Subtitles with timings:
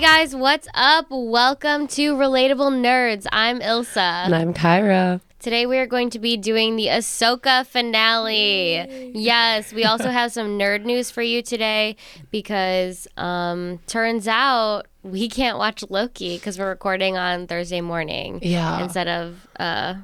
[0.00, 1.08] guys, what's up?
[1.10, 3.26] Welcome to Relatable Nerds.
[3.32, 4.24] I'm Ilsa.
[4.24, 5.20] And I'm Kyra.
[5.40, 9.12] Today we are going to be doing the Ahsoka finale.
[9.14, 11.96] Yes, we also have some nerd news for you today
[12.30, 18.38] because um turns out we can't watch Loki because we're recording on Thursday morning.
[18.40, 18.82] Yeah.
[18.82, 19.96] Instead of uh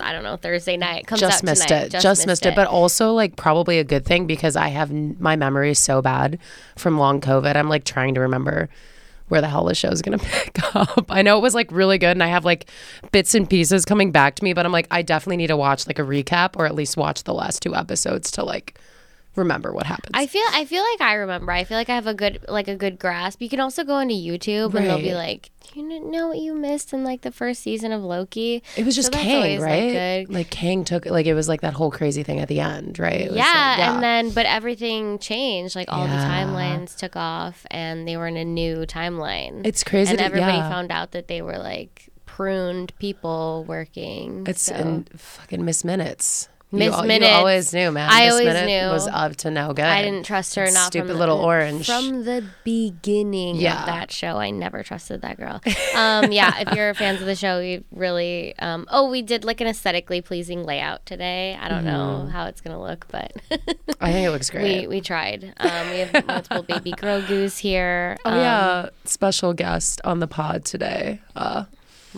[0.00, 1.02] I don't know, Thursday night.
[1.02, 1.94] It comes Just out missed tonight.
[1.94, 2.00] it.
[2.00, 2.54] Just, missed it.
[2.54, 6.00] But also, like, probably a good thing because I have n- my memory is so
[6.02, 6.38] bad
[6.76, 7.54] from long COVID.
[7.56, 8.68] I'm like trying to remember
[9.28, 11.06] where the hell the show's gonna pick up.
[11.10, 12.70] I know it was like really good, and I have like
[13.12, 15.86] bits and pieces coming back to me, but I'm like, I definitely need to watch
[15.86, 18.78] like a recap or at least watch the last two episodes to like
[19.38, 20.10] remember what happens.
[20.14, 21.52] I feel I feel like I remember.
[21.52, 23.40] I feel like I have a good like a good grasp.
[23.40, 26.54] You can also go into YouTube and they'll be like, "Do you know what you
[26.54, 29.92] missed in like the first season of Loki?" it was just that's Kang, like, right?
[30.26, 30.34] good.
[30.34, 33.22] Like, Kang took like it was like that whole crazy thing at the end, right?
[33.22, 35.76] It was, yeah, like, and then but everything changed.
[35.76, 39.66] Like all the timelines took off, and they were in a new timeline.
[39.66, 40.10] it's crazy.
[40.10, 40.68] and to- everybody yeah.
[40.68, 44.44] found out that they were like pruned people working.
[44.46, 44.74] It's so.
[44.76, 46.48] in fucking Miss Minutes.
[46.70, 47.30] Miss you, Minutes.
[47.30, 48.10] You always knew, man.
[48.12, 48.90] I Miss always Minute knew.
[48.92, 49.86] was up to no good.
[49.86, 50.70] I didn't trust her.
[50.70, 51.86] Not stupid from the, little orange.
[51.86, 53.80] from the beginning Yeah.
[53.80, 54.36] of that show.
[54.36, 55.60] I never trusted that girl.
[55.94, 58.54] Um, yeah, if you're fans of the show, we really.
[58.58, 61.58] Um, oh, we did like an aesthetically pleasing layout today.
[61.60, 61.86] I don't Mm-hmm.
[61.86, 63.32] know how it's gonna look, but
[64.00, 64.82] I think it looks great.
[64.82, 65.54] we we tried.
[65.58, 68.16] Um, we have multiple baby Grogu's here.
[68.24, 71.20] oh um, yeah, special guest on the pod today.
[71.34, 71.64] Uh,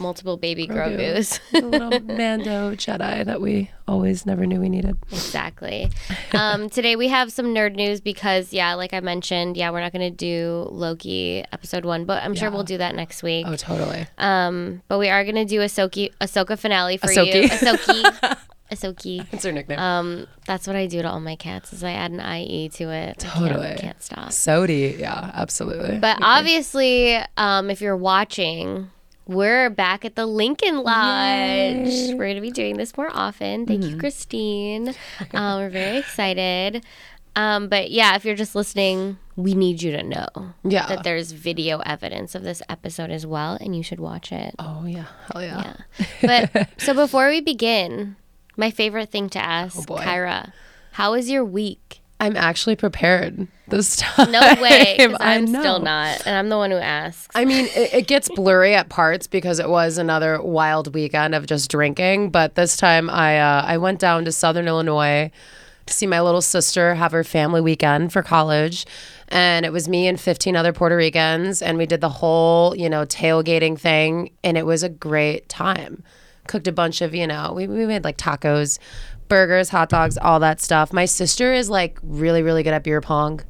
[0.00, 0.96] multiple baby Grogu.
[0.98, 1.40] Grogu's.
[1.52, 4.96] the little Mando Jedi that we always never knew we needed.
[5.10, 5.90] Exactly.
[6.32, 9.92] Um, today we have some nerd news because, yeah, like I mentioned, yeah, we're not
[9.92, 13.46] going to do Loki episode one, but I'm sure we'll do that next week.
[13.48, 14.06] Oh, totally.
[14.18, 17.42] Um, but we are going to do a Ahsoka, Ahsoka finale for Ahsoki.
[17.42, 17.48] you.
[17.48, 18.36] Ahsoki.
[18.70, 19.28] Ahsoki.
[19.33, 19.80] That's her nickname.
[19.80, 22.84] Um, that's what I do to all my cats is I add an IE to
[22.90, 23.24] it.
[23.24, 23.74] I can't- Totally.
[23.77, 24.28] Can't, stop.
[24.28, 25.98] Sodi, yeah, absolutely.
[25.98, 28.89] But obviously, um, if you're watching,
[29.30, 32.11] we're back at the Lincoln Lodge.
[32.13, 33.67] We're going to be doing this more often.
[33.67, 33.91] Thank Mm-hmm.
[33.92, 34.95] you, Christine.
[35.35, 36.85] Um, we're very excited.
[37.36, 40.27] Um, but yeah, if you're just listening, we need you to know
[40.64, 40.86] yeah.
[40.89, 44.55] that there's video evidence of this episode as well, and you should watch it.
[44.58, 45.74] oh yeah, hell yeah.
[46.20, 46.51] Yeah.
[46.52, 48.17] But so before we begin,
[48.57, 49.95] my favorite thing to ask, Oh.
[49.95, 50.52] Kyra,
[50.92, 51.99] how was your week?
[52.20, 54.31] I'm actually prepared this time.
[54.41, 54.98] No way.
[55.20, 57.35] I'm still not, and I'm the one who asks.
[57.35, 61.47] I mean, it, it gets blurry at parts because it was another wild weekend of
[61.47, 62.31] just drinking.
[62.31, 65.31] But this time, I uh, I went down to Southern Illinois
[65.86, 68.85] to see my little sister have her family weekend for college,
[69.29, 72.91] and it was me and 15 other Puerto Ricans, and we did the whole you
[72.91, 76.05] know tailgating thing, and it was a great time.
[76.47, 78.79] Cooked a bunch of you know we we made like tacos.
[79.30, 80.92] Burgers, hot dogs, all that stuff.
[80.92, 83.41] My sister is like really, really good at beer pong.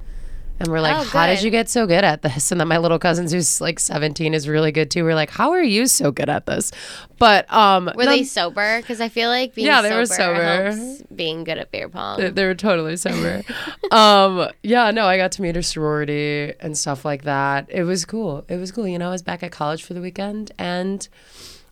[0.60, 2.52] And we're like, Oh, how did you get so good at this?
[2.52, 5.04] And then my little cousin, who's like 17, is really good too.
[5.04, 6.70] We're like, how are you so good at this?
[7.18, 8.78] But um, Were no, they sober?
[8.82, 11.04] Because I feel like being Yeah, they were sober, sober.
[11.14, 12.20] being good at beer pong.
[12.20, 13.42] they, they were totally sober.
[13.90, 17.64] um, yeah, no, I got to meet her sorority and stuff like that.
[17.70, 18.44] It was cool.
[18.48, 18.86] It was cool.
[18.86, 21.08] You know, I was back at college for the weekend, and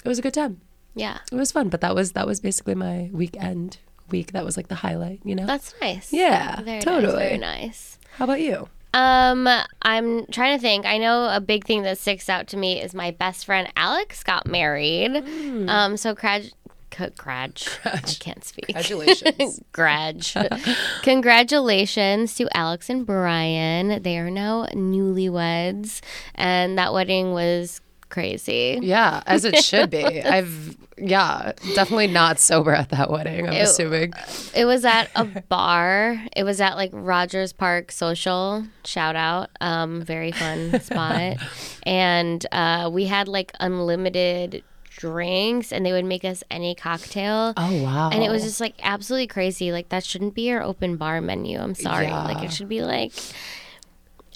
[0.03, 0.63] it was a good time.
[0.95, 1.69] yeah, It was fun.
[1.69, 3.77] But that was that was basically my weekend
[4.11, 4.33] week.
[4.33, 5.21] That was like the highlight.
[5.25, 5.47] You know.
[5.47, 6.13] that's nice.
[6.13, 7.13] Yeah, very totally.
[7.13, 7.23] nice.
[7.29, 7.99] Very nice.
[8.17, 8.69] How about you?
[8.95, 9.47] Um,
[9.83, 10.87] I'm trying to think.
[10.87, 14.23] I know a big thing that sticks out to me is my best friend Alex
[14.23, 15.23] got married.
[15.25, 15.69] Hmm.
[15.69, 16.53] Um, so craj,
[16.93, 18.67] c- craj, I can't speak.
[18.67, 19.61] Congratulations.
[21.03, 24.03] Congratulations to Alex and Brian.
[24.03, 26.01] They are now newlyweds,
[26.35, 28.79] and that wedding was crazy.
[28.83, 30.05] Yeah, as it should be.
[30.23, 33.47] I've yeah, definitely not sober at that wedding.
[33.47, 33.63] I'm Ew.
[33.63, 34.13] assuming.
[34.55, 36.21] It was at a bar.
[36.35, 38.65] It was at like Rogers Park Social.
[38.85, 39.51] Shout out.
[39.61, 41.37] Um, very fun spot.
[41.85, 44.63] And uh, we had like unlimited
[44.99, 47.55] drinks and they would make us any cocktail.
[47.57, 48.11] Oh wow!
[48.13, 49.73] And it was just like absolutely crazy.
[49.73, 51.59] Like that shouldn't be your open bar menu.
[51.59, 52.09] I'm sorry.
[52.09, 52.25] Yeah.
[52.25, 53.13] Like it should be like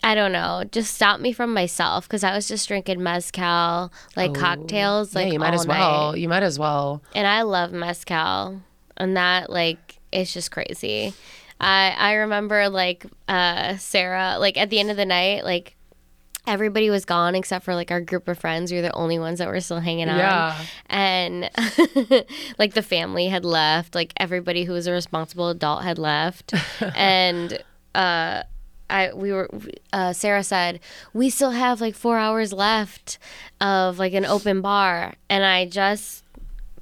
[0.05, 0.65] I don't know.
[0.71, 5.27] Just stop me from myself because I was just drinking mezcal, like cocktails, like Oh,
[5.29, 6.13] yeah, you might as well.
[6.13, 7.03] night You might as well.
[7.15, 8.61] and I love mezcal,
[8.97, 11.15] and that like it's just crazy.
[11.61, 15.77] I I remember like uh Sarah like at the end of the night like
[16.45, 18.73] everybody was gone except for like our group of friends.
[18.73, 20.17] We were the only ones that were still hanging out.
[20.19, 20.65] Yeah.
[20.87, 21.49] And
[22.59, 26.53] like the family had left, like everybody who was a responsible adult had left.
[26.97, 27.63] and
[27.95, 28.43] uh
[28.93, 29.49] I we were
[29.93, 30.79] uh, Sarah said
[31.13, 33.19] we still have like four hours left
[33.61, 36.25] of like an open bar, and I just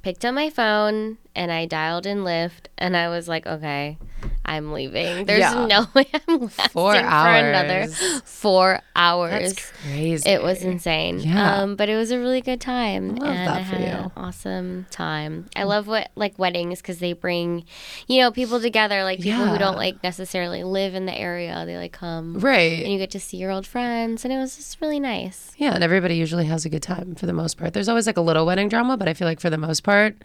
[0.01, 3.97] picked up my phone and I dialed in Lyft, and I was like, okay,
[4.43, 5.25] I'm leaving.
[5.25, 5.65] There's Yeah.
[5.67, 7.87] no way I'm lasting Four for another
[8.25, 9.53] four hours.
[9.55, 10.29] That's crazy.
[10.29, 11.19] It was insane.
[11.19, 11.57] Yeah.
[11.61, 13.11] Um, but it was a really good time.
[13.11, 14.11] I love and that I for you.
[14.17, 15.47] awesome time.
[15.55, 17.65] I love what like weddings because they bring,
[18.07, 21.63] you know, people together, like people who don't like necessarily live in the area.
[21.65, 22.81] They like come right.
[22.83, 25.51] and you get to see your old friends and it was just really nice.
[25.57, 27.73] Yeah, and everybody usually has a good time for the most part.
[27.73, 30.15] There's always like a little wedding drama, but I feel like for the most part,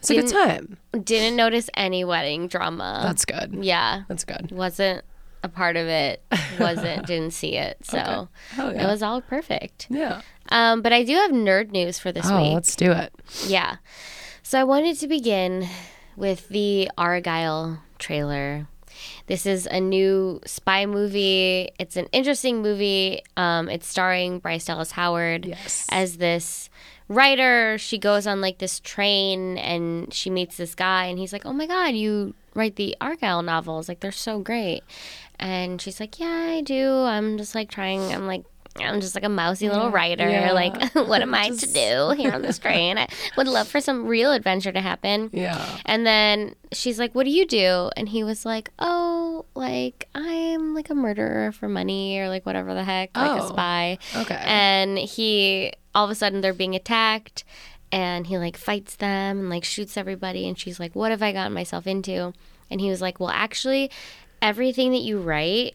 [0.00, 0.76] it's a good time.
[1.04, 3.00] Didn't notice any wedding drama.
[3.04, 3.58] That's good.
[3.62, 4.02] yeah.
[4.08, 4.50] That's good.
[4.50, 5.04] Wasn't
[5.42, 6.22] a part of it.
[6.58, 7.78] Wasn't didn't see it.
[7.84, 9.86] So Hell it was all perfect.
[9.90, 10.22] Yeah.
[10.50, 12.54] Um, but I do have nerd news for this Oh, week.
[12.54, 13.12] let's do it.
[13.46, 13.76] Yeah.
[14.42, 15.68] So I wanted to begin
[16.16, 18.66] with the Argyle trailer.
[19.26, 21.68] This is a new spy movie.
[21.78, 23.22] It's an interesting movie.
[23.36, 25.86] Um, it's starring Bryce Dallas Howard Yes.
[25.90, 26.68] as this
[27.08, 27.76] writer.
[27.78, 31.52] She goes on like this train and she meets this guy, and he's like, "Oh
[31.52, 33.88] my god, you write the Argyle novels?
[33.88, 34.82] Like they're so great."
[35.38, 36.90] And she's like, "Yeah, I do.
[37.04, 38.12] I'm just like trying.
[38.14, 38.44] I'm like."
[38.78, 40.28] I'm just like a mousy little writer.
[40.28, 40.52] Yeah.
[40.52, 42.98] Like, what am I to do here on this train?
[42.98, 45.28] I would love for some real adventure to happen.
[45.32, 45.78] Yeah.
[45.86, 47.90] And then she's like, What do you do?
[47.96, 52.72] And he was like, Oh, like, I'm like a murderer for money or like whatever
[52.74, 53.98] the heck, like a Oh, spy.
[54.16, 54.40] okay.
[54.44, 57.44] And he, all of a sudden, they're being attacked
[57.92, 60.46] and he like fights them and like shoots everybody.
[60.48, 62.32] And she's like, What have I gotten myself into?
[62.70, 63.90] And he was like, Well, actually,
[64.40, 65.74] everything that you write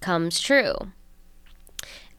[0.00, 0.74] comes true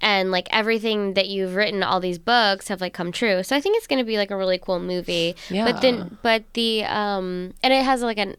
[0.02, 3.62] and like everything that you've written all these books have like come true so i
[3.62, 5.70] think it's going to be like a really cool movie yeah.
[5.70, 8.36] but then but the um and it has like an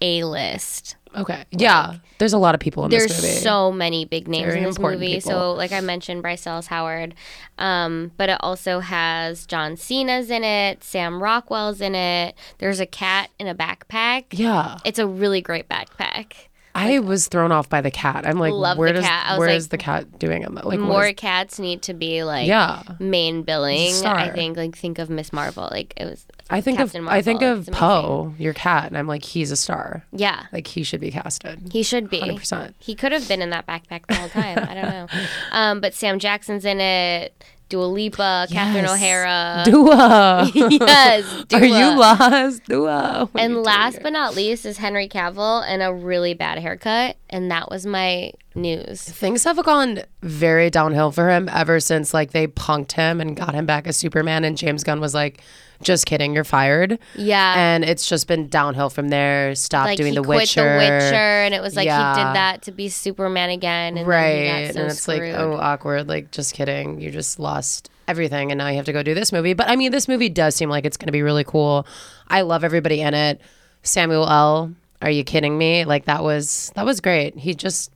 [0.00, 1.44] a list Okay.
[1.50, 1.96] Yeah.
[2.18, 3.28] There's a lot of people in there's this movie.
[3.28, 5.30] There's so many big names Very in this movie people.
[5.30, 7.14] so like i mentioned bryce dallas howard
[7.58, 12.86] um but it also has john cena's in it sam rockwell's in it there's a
[12.86, 14.78] cat in a backpack yeah.
[14.84, 18.26] it's a really great backpack I was thrown off by the cat.
[18.26, 19.26] I'm like, Love where the does cat.
[19.28, 20.66] I was where like, is the cat doing in that?
[20.66, 22.82] Like more is- cats need to be like Yeah.
[22.98, 23.92] main billing.
[23.92, 24.16] Star.
[24.16, 25.68] I think like think of Miss Marvel.
[25.70, 29.06] Like it was I think Captain of I think of Poe, your cat, and I'm
[29.06, 30.04] like, he's a star.
[30.12, 30.46] yeah.
[30.52, 31.70] Like he should be casted.
[31.72, 32.20] He should be.
[32.20, 32.74] 100%.
[32.78, 34.58] He could have been in that backpack the whole time.
[34.58, 35.06] I don't know.
[35.52, 37.44] Um, but Sam Jackson's in it.
[37.74, 38.92] Dua Lipa, Catherine Yes.
[38.92, 39.62] O'Hara.
[39.64, 40.48] Dua.
[40.54, 41.44] yes.
[41.48, 41.60] Dua.
[41.60, 42.64] Are you lost?
[42.66, 43.28] Dua.
[43.32, 47.16] What And last but not least is Henry Cavill and a really bad haircut.
[47.28, 49.02] And that was my news.
[49.02, 53.54] things have gone very downhill for him ever since like they punked him and got
[53.54, 55.42] him back as Superman and James Gunn was like,
[55.82, 56.98] just kidding, you're fired.
[57.16, 57.54] Yeah.
[57.56, 59.54] And it's just been downhill from there.
[59.54, 60.62] Stop like doing he The Witcher.
[60.62, 64.22] The Witcher, and it was like he did that to be Superman again, and right.
[64.22, 65.32] then he got so and it's screwed.
[65.32, 66.08] like, oh, awkward.
[66.08, 67.00] Like, just kidding.
[67.00, 69.54] You just lost everything and now you have to go do this movie.
[69.54, 71.86] But I mean, this movie does seem like it's going to be really cool.
[72.28, 73.40] I love everybody in it.
[73.82, 74.72] Samuel L.
[75.02, 75.84] Are you kidding me?
[75.84, 77.36] Like that was that was great.
[77.36, 77.90] He just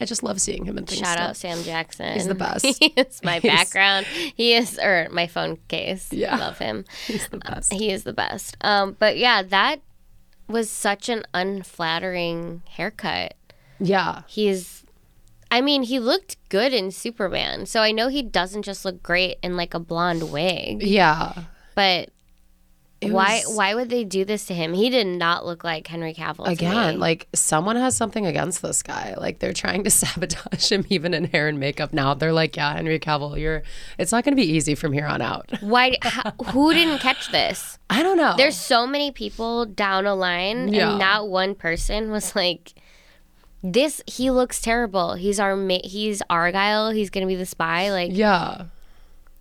[0.00, 0.98] I just love seeing him and things.
[1.00, 1.26] Shout still.
[1.28, 2.14] out Sam Jackson.
[2.14, 2.64] He's the best.
[2.80, 4.06] he is my He's- background.
[4.06, 6.10] He is, or my phone case.
[6.12, 6.36] Yeah.
[6.36, 6.84] love him.
[7.06, 7.72] He's the best.
[7.72, 8.56] He is the best.
[8.62, 9.80] Um, but yeah, that
[10.48, 13.34] was such an unflattering haircut.
[13.78, 14.22] Yeah.
[14.26, 14.84] He's,
[15.50, 19.38] I mean, he looked good in Superman, so I know he doesn't just look great
[19.42, 20.82] in like a blonde wig.
[20.82, 21.44] Yeah.
[21.74, 22.10] But
[23.00, 23.42] It why?
[23.46, 24.74] was- Why would they do this to him?
[24.74, 26.44] He did not look like Henry Cavill.
[26.44, 29.14] to Again, like someone has something against this guy.
[29.16, 32.12] Like they're trying to sabotage him even in hair and makeup now.
[32.12, 33.62] They're like, yeah, Henry Cavill, you're
[33.98, 35.48] it's not going to be easy from here on out.
[35.60, 35.96] why?
[36.02, 37.78] How, who didn't catch this?
[37.88, 38.34] I don't know.
[38.36, 40.90] There's so many people down a line, Yeah.
[40.90, 42.74] and not one person was like,
[43.62, 45.14] "This he looks terrible.
[45.14, 46.90] He's our he's Argyle.
[46.90, 47.90] He's gonna be the spy.
[47.90, 48.66] Like yeah.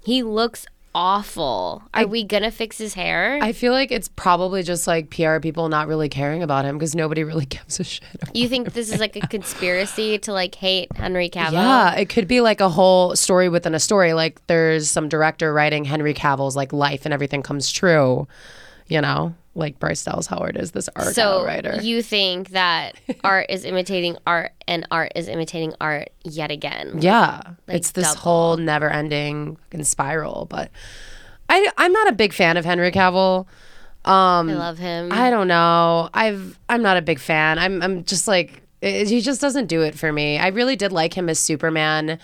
[0.03, 0.65] he looks
[0.96, 1.84] awful.
[1.93, 3.39] Are we gonna fix his hair?
[3.41, 6.96] I feel like it's probably just like PR people not really caring about him because
[6.96, 8.08] nobody really gives a shit.
[8.34, 11.53] about you think this is like a conspiracy to like hate Henry Cavill?
[11.53, 14.13] Yeah, it could be like a whole story within a story.
[14.13, 18.27] Like there's some director writing Henry Cavill's like life and everything comes true,
[18.88, 21.77] you know, like Bryce Dallas Howard is this Argyle So writer.
[21.81, 26.97] you think that art is imitating art, and art is imitating art yet again?
[27.01, 28.19] yeah, it's this double.
[28.21, 30.47] whole never-ending spiral.
[30.49, 30.71] But
[31.49, 33.45] I, I'm not a big fan of Henry Cavill.
[34.05, 35.09] Um, I love him.
[35.11, 36.09] I don't know.
[36.13, 37.59] I've I'm not a big fan.
[37.59, 40.37] I'm I'm just like it, he just doesn't do it for me.
[40.39, 42.17] I really did like him as Superman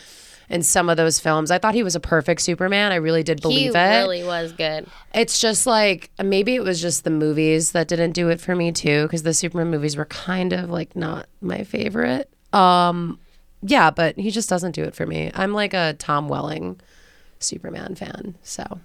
[0.50, 1.52] in some of those films.
[1.52, 2.92] I thought he was a perfect Superman.
[2.92, 3.92] I really did he believe it.
[3.92, 4.88] He really was good.
[5.14, 8.72] It's just like maybe it was just the movies that didn't do it for me
[8.72, 12.30] too because the Superman movies were kind of like not my favorite.
[12.54, 13.20] Um
[13.62, 15.32] yeah, but he just doesn't do it for me.
[15.34, 16.80] I'm like a Tom Welling
[17.40, 18.36] Superman fan.
[18.44, 18.80] So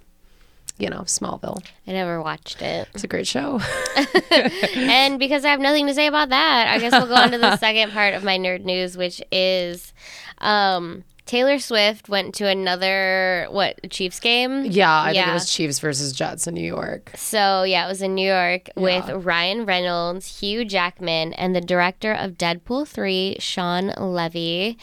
[0.81, 1.62] you know, Smallville.
[1.87, 2.88] I never watched it.
[2.95, 3.61] It's a great show.
[4.75, 7.38] and because I have nothing to say about that, I guess we'll go on to
[7.38, 9.93] the second part of my nerd news, which is
[10.38, 14.65] um, Taylor Swift went to another what Chiefs game.
[14.65, 17.13] yeah, I think it was Chiefs versus Jets in New York.
[17.15, 22.13] So yeah, it was in New York with Ryan Reynolds, Hugh Jackman, and the director
[22.13, 24.77] of Deadpool three, Shawn Levy.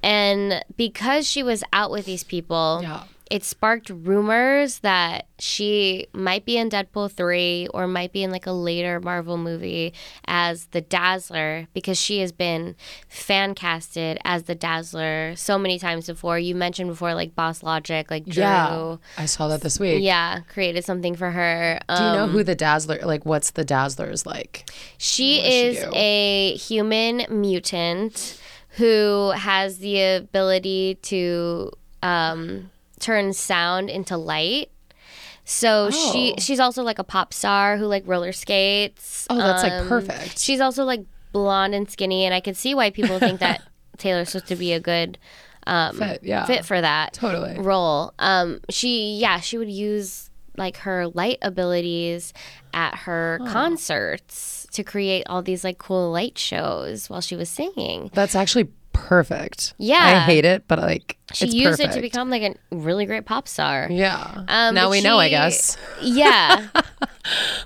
[0.00, 3.02] And because she was out with these people, Yeah.
[3.30, 8.46] It sparked rumors that she might be in Deadpool 3 or might be in like
[8.46, 9.92] a later Marvel movie
[10.26, 12.74] as the Dazzler because she has been
[13.08, 16.38] fan casted as the Dazzler so many times before.
[16.38, 18.42] You mentioned before like Boss Logic, like Drew.
[18.42, 18.96] Yeah.
[19.16, 20.02] I saw that this week.
[20.02, 21.78] Yeah, created something for her.
[21.88, 24.70] Do you know Um, who the Dazzler like what's the Dazzler's like?
[24.96, 31.70] She What she is a human mutant who has the ability to
[32.02, 34.70] um, turn sound into light.
[35.44, 36.40] So she Oh.
[36.40, 39.26] she's also like a pop star who like roller skates.
[39.30, 40.38] Oh, that's like Um, perfect.
[40.38, 43.62] She's also like blonde and skinny, and I can see why people think that
[43.98, 45.18] Taylor Swift to be a good
[45.66, 46.46] um, Fit, yeah.
[46.46, 47.58] fit for that Totally.
[47.58, 48.14] role.
[48.18, 52.32] Um, she yeah, she would use like her light abilities
[52.74, 58.10] at her concerts to create all these like cool light shows while she was singing.
[58.12, 58.68] That's actually
[59.06, 59.74] perfect.
[59.78, 59.96] Yeah.
[60.02, 63.48] I hate it, but like She used it to become like a really great pop
[63.48, 63.88] star.
[63.90, 64.44] Yeah.
[64.48, 65.76] Um, now we know, I guess.
[66.00, 66.68] Yeah.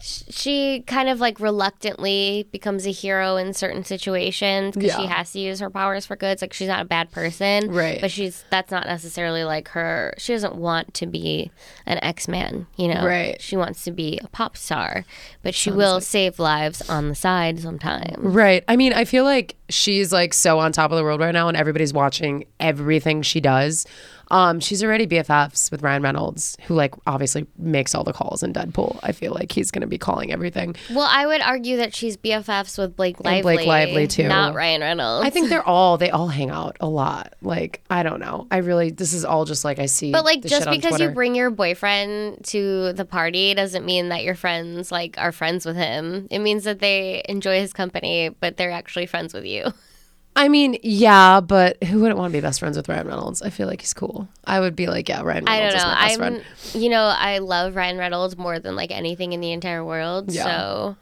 [0.03, 5.39] She kind of like reluctantly becomes a hero in certain situations because she has to
[5.39, 6.33] use her powers for good.
[6.33, 8.01] It's like she's not a bad person, Right.
[8.01, 10.15] But she's that's not necessarily like her.
[10.19, 11.51] She doesn't want to be
[11.87, 13.07] an X Man, you know?
[13.07, 13.41] Right.
[13.41, 15.05] She wants to be a pop star,
[15.43, 18.19] but she will save lives on the side sometimes.
[18.19, 18.65] Right.
[18.67, 21.49] I mean, I feel like she's like so on top of the world right now
[21.49, 23.87] and everybody's watching everything she does.
[24.31, 28.55] Um, she's already BFFs with Ryan Reynolds, who like obviously makes all the calls in
[28.55, 28.99] Deadpool.
[29.03, 30.75] I feel like he's gonna be calling everything.
[30.91, 34.29] Well, I would argue that she's BFFs with Blake Lively, And Blake Lively, too.
[34.29, 35.27] not Ryan Reynolds.
[35.27, 37.35] I think they're all they all hang out a lot.
[37.43, 38.47] Like, I don't know.
[38.51, 40.13] I really this is all just like I see.
[40.13, 44.35] But like just because you bring your boyfriend to the party doesn't mean that your
[44.35, 46.27] friends like are friends with him.
[46.31, 49.73] It means that they enjoy his company, but they're actually friends with you.
[50.35, 53.43] I mean, yeah, but who wouldn't want to be best friends with Ryan Reynolds?
[53.43, 54.29] I feel like he's cool.
[54.45, 55.89] I would be like, yeah, Ryan Reynolds I don't is know.
[55.89, 56.83] my best I'm friend.
[56.85, 60.33] you know, I love Ryan Reynolds more than like anything in the entire world.
[60.33, 60.45] Yeah.
[60.45, 60.97] So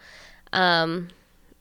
[0.52, 1.08] um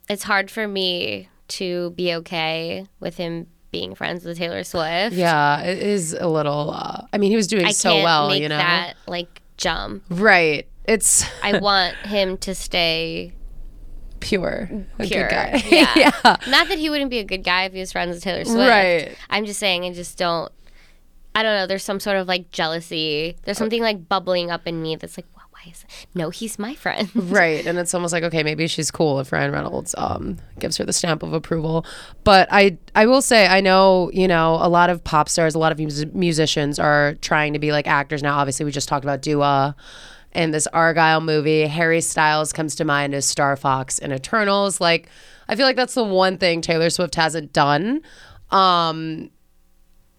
[0.08, 5.14] it's hard for me to be okay with him being friends with Taylor Swift.
[5.14, 6.70] Yeah, it is a little.
[6.72, 8.56] Uh, I mean, he was doing I so well, you know.
[8.56, 10.02] that like jump.
[10.10, 10.66] Right.
[10.84, 13.32] It's I want him to stay
[14.20, 15.28] pure, a pure.
[15.28, 15.62] good guy.
[15.68, 15.92] Yeah.
[15.96, 16.36] yeah.
[16.48, 18.58] Not that he wouldn't be a good guy if he was friends with Taylor Swift.
[18.58, 19.16] Right.
[19.28, 20.50] I'm just saying, I just don't.
[21.34, 21.66] I don't know.
[21.66, 23.36] There's some sort of like jealousy.
[23.44, 25.84] There's something like bubbling up in me that's like, "Wha- why is?
[26.14, 27.08] No, he's my friend.
[27.30, 27.64] Right.
[27.64, 30.92] And it's almost like, okay, maybe she's cool if Ryan Reynolds um, gives her the
[30.92, 31.86] stamp of approval.
[32.24, 35.58] But I I will say, I know, you know, a lot of pop stars, a
[35.58, 38.36] lot of mus- musicians are trying to be like actors now.
[38.38, 39.76] Obviously, we just talked about Dua
[40.32, 41.66] in this Argyle movie.
[41.66, 44.80] Harry Styles comes to mind as Star Fox in Eternals.
[44.80, 45.08] Like,
[45.48, 48.02] I feel like that's the one thing Taylor Swift hasn't done.
[48.50, 49.30] Um,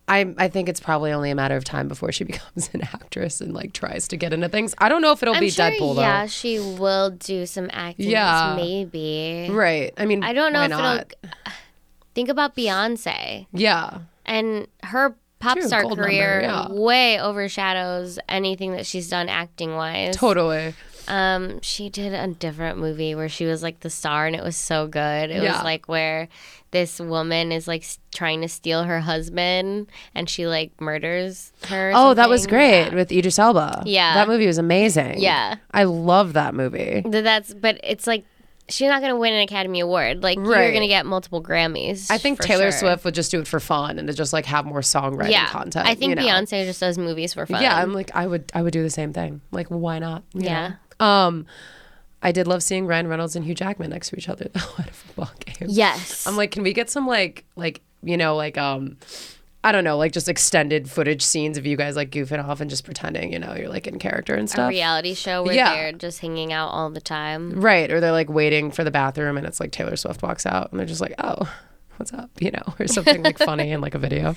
[0.07, 3.39] I, I think it's probably only a matter of time before she becomes an actress
[3.39, 4.75] and like tries to get into things.
[4.79, 6.01] I don't know if it'll I'm be sure, Deadpool though.
[6.01, 8.09] yeah, she will do some acting.
[8.09, 8.53] Yeah.
[8.57, 9.47] maybe.
[9.49, 9.93] Right.
[9.97, 11.13] I mean, I don't know if not?
[11.23, 11.31] it'll.
[12.13, 13.99] Think about Beyonce Yeah.
[14.25, 16.67] and her pop True, star career yeah.
[16.71, 20.15] way overshadows anything that she's done acting wise.
[20.15, 20.73] Totally.
[21.07, 24.55] Um, she did a different movie where she was like the star, and it was
[24.55, 25.31] so good.
[25.31, 25.53] It Yeah.
[25.55, 26.27] was like where
[26.69, 27.83] this woman is like
[28.13, 31.91] trying to steal her husband, and she like murders her.
[31.93, 32.95] Oh, that was great Yeah.
[32.95, 33.83] with Idris Elba.
[33.85, 34.13] Yeah.
[34.13, 35.19] That movie was amazing.
[35.19, 35.55] Yeah.
[35.71, 37.01] I love that movie.
[37.05, 38.23] That's but it's like
[38.71, 40.23] she's not gonna win an Academy Award.
[40.23, 40.73] Like you're Right.
[40.73, 42.09] gonna get multiple Grammys.
[42.09, 42.79] I think for Taylor sure.
[42.79, 45.47] Swift would just do it for fun and to just like have more songwriting Yeah,
[45.47, 45.87] content.
[45.87, 46.21] I think you know?
[46.23, 47.61] Beyonce just does movies for fun.
[47.61, 49.41] Yeah, I'm like I would I would do the same thing.
[49.51, 50.23] Like why not?
[50.33, 50.73] you Yeah.
[50.99, 51.05] know?
[51.05, 51.45] Um
[52.23, 54.89] I did love seeing Ryan Reynolds and Hugh Jackman next to each other though at
[54.89, 55.67] a football game.
[55.69, 56.25] Yes.
[56.27, 58.97] I'm like, can we get some like like you know like um
[59.63, 62.69] I don't know like just extended footage scenes of you guys like goofing off and
[62.69, 64.65] just pretending you know you're like in character and stuff.
[64.65, 65.73] a reality show where Yeah.
[65.75, 67.51] they're just hanging out all the time.
[67.61, 67.91] Right.
[67.91, 70.79] Or they're like waiting for the bathroom and it's like Taylor Swift walks out and
[70.79, 71.47] they're just like, oh,
[71.97, 72.31] what's up?
[72.39, 74.35] You know, or something like funny in like a video.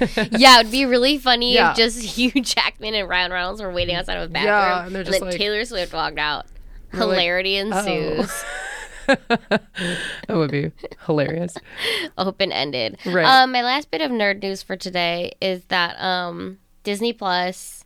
[0.30, 1.70] yeah, it would be really funny Yeah.
[1.72, 4.94] if just Hugh Jackman and Ryan Reynolds were waiting outside of a bathroom, Yeah, and
[4.94, 6.46] they're then like- Taylor Swift walked out.
[6.92, 8.28] like, Hilarity ensues.
[8.30, 8.44] Oh.
[10.28, 10.72] That would be
[11.06, 11.56] hilarious.
[12.18, 12.98] Open ended.
[13.04, 13.24] Right.
[13.24, 17.84] Um, my last bit of nerd news for today is that um, Disney Plus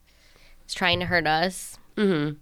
[0.67, 1.79] is trying to hurt us.
[1.97, 2.35] Mm-hmm.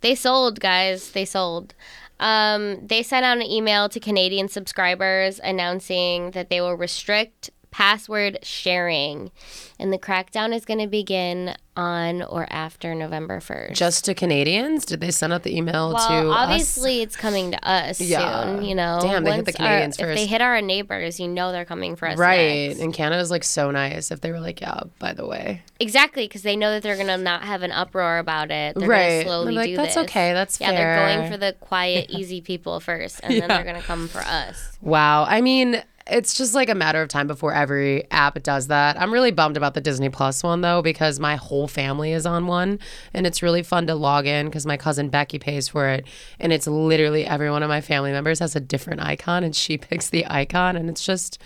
[0.00, 1.12] They sold, guys.
[1.12, 1.74] They sold.
[2.18, 8.38] Um, they sent out an email to Canadian subscribers announcing that they will restrict password
[8.42, 9.30] sharing.
[9.78, 13.72] And the crackdown is going to begin on or after November 1st.
[13.74, 14.84] Just to Canadians?
[14.84, 16.36] Did they send out the email well, to us?
[16.36, 18.42] obviously it's coming to us Yeah.
[18.56, 18.98] soon, you know.
[19.00, 21.64] Damn, they hit the Once our- Canadians If they hit our neighbors, you know they're
[21.64, 22.68] coming for us Right.
[22.68, 22.80] next.
[22.80, 25.62] And Canada's like so nice if they were like, yeah, by the way.
[25.78, 28.74] Exactly, because they know that they're gonna not have an uproar about it.
[28.76, 29.24] They're Right.
[29.24, 30.04] slowly like, do "That's this.
[30.04, 30.72] okay, that's yeah.
[30.72, 34.76] They're going for the quiet, easy people first, and then they're gonna come for us.
[34.82, 35.24] Wow.
[35.24, 39.00] I mean, it's just like a matter of time before every app does that.
[39.00, 42.46] I'm really bummed about the Disney Plus one though because my whole family is on
[42.46, 42.78] one
[43.14, 46.06] and it's really fun to log in because my cousin Becky pays for it
[46.38, 49.78] and it's literally every one of my family members has a different icon and she
[49.78, 51.38] picks the icon and it's just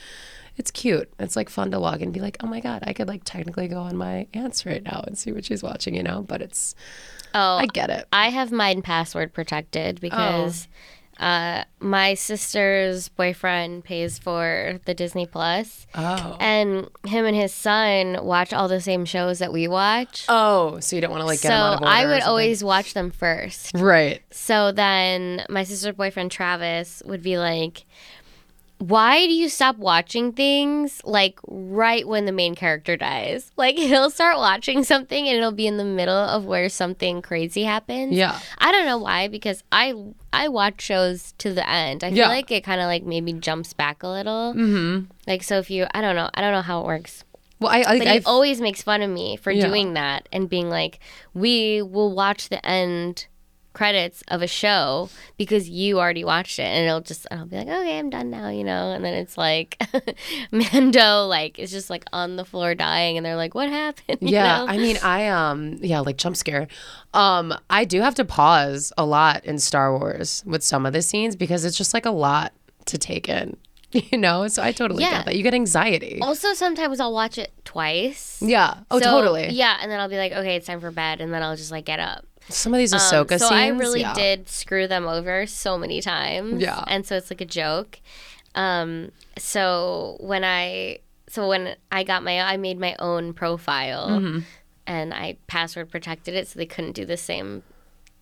[0.56, 1.12] it's cute.
[1.18, 3.23] It's like fun to log in and be like, "Oh my god, I could like
[3.25, 6.40] technically go on my aunts right now and see what she's watching," you know, but
[6.40, 6.76] it's
[7.35, 8.06] Oh, I get it.
[8.12, 10.75] I have mine password protected because Oh.
[11.18, 16.37] Uh, my sister's boyfriend pays for the Disney Plus, Oh.
[16.40, 20.25] and him and his son watch all the same shows that we watch.
[20.28, 22.23] Oh, so you don't want to like get so them out of order I would
[22.23, 23.73] always watch them first.
[23.75, 24.23] Right.
[24.30, 27.85] So then my sister's boyfriend Travis would be like,
[28.88, 33.50] why do you stop watching things like right when the main character dies?
[33.56, 37.62] Like he'll start watching something and it'll be in the middle of where something crazy
[37.62, 38.12] happens.
[38.14, 38.38] Yeah.
[38.58, 39.94] I don't know why because I
[40.32, 42.04] I watch shows to the end.
[42.04, 44.52] I feel like it kind of like maybe jumps back a little.
[44.54, 45.06] Mm-hmm.
[45.26, 47.24] Like so if you I don't know I don't know how it works.
[47.60, 49.66] Well, I I, But he always makes fun of me for Yeah.
[49.66, 50.98] doing that and being like,
[51.32, 53.26] we will watch the end
[53.74, 56.62] credits of a show because you already watched it.
[56.62, 58.92] And it'll just, I'll be like, okay, I'm done now, you know?
[58.92, 59.76] And then it's like,
[60.52, 63.16] Mando, like, is just like on the floor dying.
[63.16, 64.18] And they're like, what happened?
[64.22, 64.66] You Yeah, know?
[64.68, 66.68] I mean, I um, yeah, like jump scare.
[67.12, 71.02] Um, I do have to pause a lot in Star Wars with some of the
[71.02, 72.52] scenes because it's just like a lot
[72.87, 73.56] to take in,
[73.92, 74.46] you know.
[74.48, 75.10] So I totally Yeah.
[75.18, 75.37] get that.
[75.37, 76.18] You get anxiety.
[76.22, 78.40] also, sometimes I'll watch it twice.
[78.40, 78.80] Yeah.
[78.90, 79.50] Oh, So, totally.
[79.50, 81.70] Yeah, and then I'll be like, okay, it's time for bed, and then I'll just
[81.72, 82.24] like get up.
[82.48, 83.52] Some of these Um, Ahsoka so scenes.
[83.52, 84.14] I really yeah.
[84.14, 86.61] did screw them over so many times.
[86.61, 86.85] Yeah.
[86.87, 88.00] And so it's like a joke.
[88.54, 94.38] Um, so when I so when I got my I made my own profile Mm-hmm.
[94.87, 97.62] and I password protected it so they couldn't do the same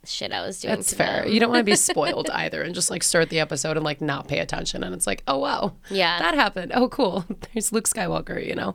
[0.04, 0.74] shit I was doing.
[0.76, 1.26] That's fair.
[1.26, 4.00] You don't want to be spoiled either, and just like start the episode and like
[4.00, 6.18] not pay attention, and it's like, oh wow, Yeah.
[6.20, 6.72] that happened.
[6.74, 8.44] Oh cool, there's Luke Skywalker.
[8.44, 8.74] You know,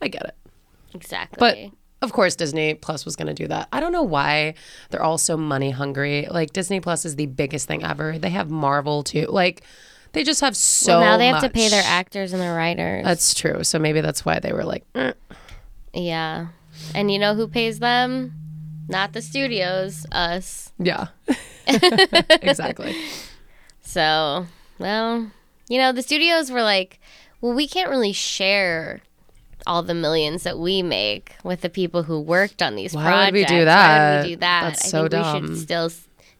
[0.00, 0.36] I get it.
[0.94, 1.38] Exactly.
[1.40, 3.68] But of course, Disney Plus was going to do that.
[3.72, 4.54] I don't know why
[4.90, 6.26] they're all so money hungry.
[6.30, 8.18] Like Disney Plus is the biggest thing ever.
[8.18, 9.26] They have Marvel too.
[9.26, 9.62] Like
[10.12, 11.00] they just have so.
[11.00, 13.04] well, now they have to pay their actors and their writers.
[13.04, 13.64] That's true.
[13.64, 15.12] So maybe that's why they were like, "Eh."
[15.92, 16.48] yeah.
[16.94, 18.32] And you know who pays them?
[18.88, 20.72] Not the studios, us.
[20.78, 21.08] yeah,
[21.66, 22.94] exactly.
[23.86, 24.46] So,
[24.78, 25.30] well,
[25.68, 26.98] you know, the studios were like,
[27.40, 29.02] well, we can't really share
[29.66, 33.26] all the millions that we make with the people who worked on these Why projects.
[33.26, 34.24] would we do Why would that?
[34.24, 34.62] we do that?
[34.64, 35.42] That's I so think dumb.
[35.42, 35.90] we should still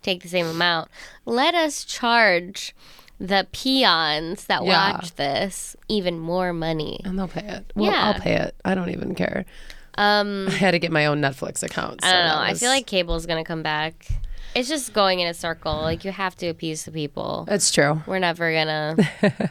[0.02, 0.88] take the same amount.
[1.24, 2.74] Let us charge
[3.18, 4.92] the peons that Yeah.
[4.92, 7.00] watch this even more money.
[7.04, 7.72] And they'll pay it.
[7.74, 8.06] Well, Yeah.
[8.08, 8.54] I'll pay it.
[8.64, 9.44] I don't even care.
[9.96, 12.04] Um, I had to get my own Netflix account.
[12.04, 12.34] I don't know.
[12.34, 14.06] that I feel like cable's gonna come back.
[14.56, 15.80] It's just going in a circle.
[15.80, 17.46] Like you have to appease the people.
[17.48, 18.02] it's true.
[18.06, 18.96] We're never gonna.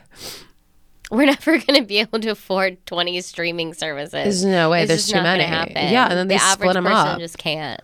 [1.13, 4.11] we're never gonna be able to afford twenty streaming services.
[4.11, 4.81] There's no way.
[4.81, 5.43] It's There's too many.
[5.43, 7.19] Yeah, and then they the split them up.
[7.19, 7.79] just can't.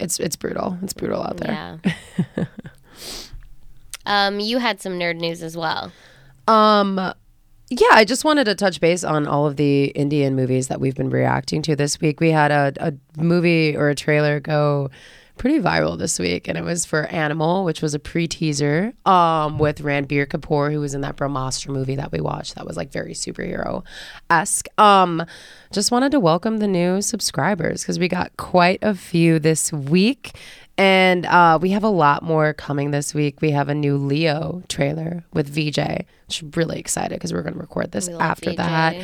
[0.00, 0.76] It's it's brutal.
[0.82, 1.80] It's brutal out there.
[2.36, 2.44] Yeah.
[4.06, 5.92] um, you had some nerd news as well.
[6.48, 6.96] Um,
[7.70, 10.94] yeah, I just wanted to touch base on all of the Indian movies that we've
[10.94, 12.20] been reacting to this week.
[12.20, 14.90] We had a, a movie or a trailer go
[15.36, 19.58] pretty viral this week, and it was for Animal, which was a pre teaser um,
[19.58, 22.54] with Ranbir Kapoor, who was in that Brahmastra movie that we watched.
[22.54, 23.84] That was like very superhero
[24.30, 24.68] esque.
[24.78, 25.24] Um,
[25.72, 30.32] just wanted to welcome the new subscribers because we got quite a few this week.
[30.76, 33.40] And uh, we have a lot more coming this week.
[33.40, 37.54] We have a new Leo trailer with Vijay, which I'm really excited because we're going
[37.54, 38.56] to record this after Vijay.
[38.56, 38.96] that.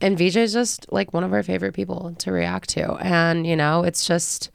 [0.00, 2.94] And Vijay is just like one of our favorite people to react to.
[2.94, 4.50] And, you know, it's just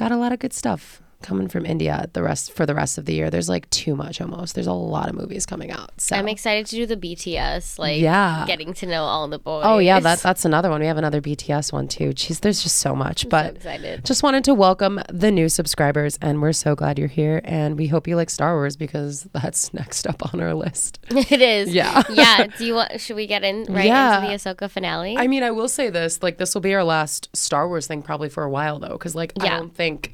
[0.00, 3.04] got a lot of good stuff coming from India the rest for the rest of
[3.04, 3.30] the year.
[3.30, 4.54] There's like too much almost.
[4.54, 5.90] There's a lot of movies coming out.
[6.00, 8.44] So I'm excited to do the BTS, like Yeah.
[8.46, 9.62] getting to know all the boys.
[9.66, 10.80] Oh yeah, that that's another one.
[10.80, 12.10] We have another BTS one too.
[12.10, 13.28] Jeez, there's just so much.
[13.28, 14.04] But excited.
[14.04, 17.40] just wanted to welcome the new subscribers, and we're so glad you're here.
[17.44, 20.98] And we hope you like Star Wars because that's next up on our list.
[21.10, 21.72] it is.
[21.74, 22.02] Yeah.
[22.12, 22.46] yeah.
[22.58, 23.00] Do you want?
[23.00, 24.16] Should we get in right Yeah.
[24.24, 25.16] into the Ahsoka finale?
[25.18, 28.02] I mean, I will say this: like, this will be our last Star Wars thing
[28.02, 30.12] probably for a while, though, because like I don't think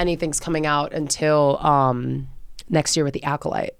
[0.00, 2.28] anything's coming out until um
[2.68, 3.76] next year with the Acolyte.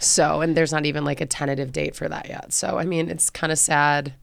[0.00, 2.52] So, and there's not even like a tentative date for that yet.
[2.52, 4.14] So, I mean, it's kind of sad.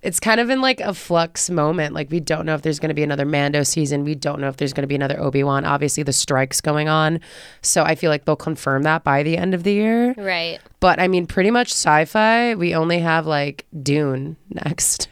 [0.00, 1.92] It's kind of in like a flux moment.
[1.92, 4.04] Like, we don't know if there's going to be another Mando season.
[4.04, 5.64] We don't know if there's going to be another Obi Wan.
[5.64, 7.18] Obviously, the strike's going on.
[7.62, 10.14] So, I feel like they'll confirm that by the end of the year.
[10.16, 10.60] right.
[10.78, 15.08] But I mean, pretty much sci fi, we only have like Dune next,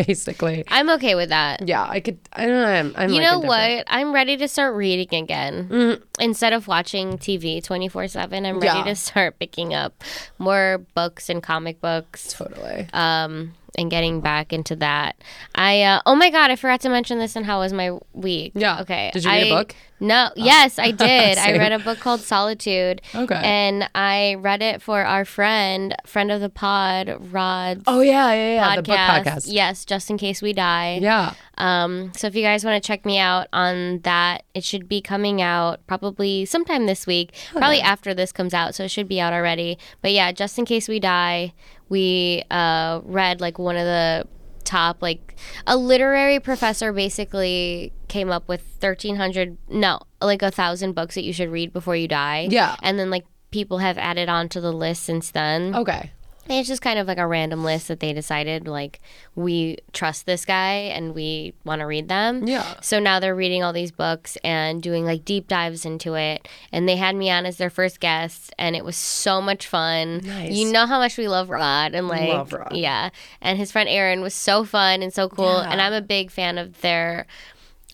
[0.06, 0.64] basically.
[0.68, 1.66] I'm okay with that.
[1.68, 2.66] Yeah, I could, I don't know.
[2.68, 3.84] I'm, I'm You like know what?
[3.88, 6.00] I'm ready to start reading again.
[6.18, 8.84] Instead of watching TV 24 7, I'm ready Yeah.
[8.84, 10.02] to start picking up
[10.38, 12.88] more books and comic books Totally.
[12.92, 15.16] um, and getting back into that.
[15.54, 18.52] I, uh, oh my God, I forgot to mention this and how was my week.
[18.54, 18.80] Yeah.
[18.82, 19.10] Okay.
[19.12, 19.74] Did you read a book?
[19.76, 19.86] Oh.
[20.02, 21.36] No, yes, I did.
[21.36, 23.02] I read a book called Solitude.
[23.14, 23.34] Okay.
[23.34, 27.82] And I read it for our friend, friend of the pod, Rod.
[27.86, 28.76] oh, yeah, yeah, yeah.
[28.76, 28.76] podcast.
[28.76, 29.44] The book podcast.
[29.48, 30.98] Yes, just in case we die.
[31.02, 31.34] Yeah.
[31.58, 35.02] Um, so if you guys want to check me out on that, it should be
[35.02, 38.74] coming out probably sometime this week, probably after this comes out.
[38.74, 39.78] So it should be out already.
[40.00, 41.52] But yeah, just in case we die,
[41.90, 44.26] we uh, read like one of the
[44.64, 45.34] top like
[45.66, 51.32] a literary professor basically came up with 1300 no like a thousand books that you
[51.32, 52.76] should read before you die Yeah.
[52.82, 56.12] and then like people have added on to the list since then Okay.
[56.50, 58.98] And it's just kind of like a random list that they decided like
[59.36, 62.44] we trust this guy and we want to read them.
[62.44, 62.74] Yeah.
[62.80, 66.48] So now they're reading all these books and doing like deep dives into it.
[66.72, 70.22] And they had me on as their first guest and it was so much fun.
[70.24, 70.50] Nice.
[70.50, 72.74] You know how much we love Rod and like Love Rod.
[72.74, 73.10] yeah.
[73.40, 75.58] And his friend Aaron was so fun and so cool.
[75.58, 75.70] Yeah.
[75.70, 77.28] And I'm a big fan of their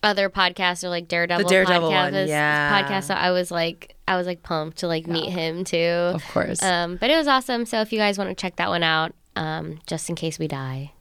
[0.02, 2.82] other podcasts or like Daredevil, Daredevil podcast, one, yeah.
[2.82, 3.04] podcast.
[3.04, 5.76] So I was like I was like pumped to like meet him too.
[5.78, 6.62] Of course.
[6.62, 7.66] Um, but it was awesome.
[7.66, 10.48] So if you guys want to check that one out, um, just in case we
[10.48, 10.92] die.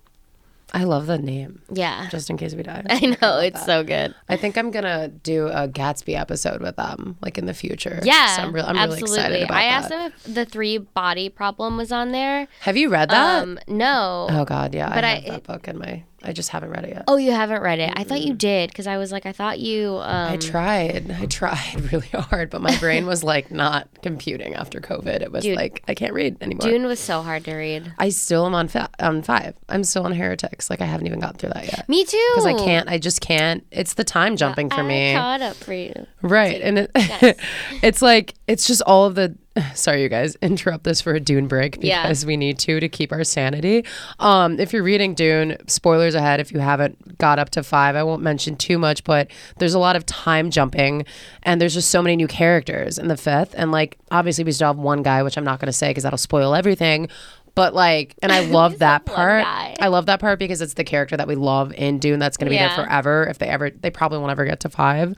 [0.74, 1.62] I love the name.
[1.72, 2.10] Yeah.
[2.10, 2.84] Just in case we die.
[2.90, 3.40] I know.
[3.40, 4.14] It's so good.
[4.28, 8.02] I think I'm gonna do a Gatsby episode with them, like in the future.
[8.04, 8.36] Yeah.
[8.36, 9.72] so I'm, real, I'm really excited about I that.
[9.72, 12.48] asked them if the three body problem was on there.
[12.62, 13.44] Have you read that?
[13.44, 14.28] Um, no.
[14.30, 14.94] oh God, yeah.
[14.94, 16.04] but I I- that book in my.
[16.26, 17.04] I just haven't read it yet.
[17.08, 17.94] Oh, you haven't read it.
[17.96, 19.96] I thought you did because I was like, I thought you.
[19.98, 21.12] Um, I tried.
[21.12, 25.22] I tried really hard, but my brain was like not computing after COVID.
[25.22, 25.56] It was Dude.
[25.56, 26.70] like I can't read anymore.
[26.70, 27.94] Dune was so hard to read.
[28.00, 29.56] I still am on fa- on five.
[29.70, 30.70] I'm still on Heretics.
[30.70, 32.30] Like I haven't even gotten through that yet Me too.
[32.34, 32.90] because I can't.
[32.90, 33.66] I just can't.
[33.72, 35.94] It's the time jumping for I me, caught up for you.
[36.22, 36.62] right?
[36.62, 36.92] And it,
[37.82, 39.36] it's like it's just all of the.
[39.74, 40.36] Sorry, you guys.
[40.42, 42.04] Interrupt this for a Dune break Yeah.
[42.04, 43.86] because we need to to keep our sanity.
[44.20, 46.40] Um, if you're reading Dune, spoilers ahead.
[46.40, 49.80] If you haven't got up to five, I won't mention too much, but there's a
[49.80, 51.06] lot of time jumping,
[51.44, 53.56] and there's just so many new characters in the fifth.
[53.58, 56.04] And like, obviously, we still have one guy, which I'm not going to say because
[56.04, 57.08] that'll spoil everything.
[57.56, 59.46] But like, and I love that part.
[59.46, 62.48] I love that part because it's the character that we love in Dune that's going
[62.48, 62.76] to be Yeah.
[62.76, 63.26] there forever.
[63.30, 65.16] If they ever, they probably won't ever get to five.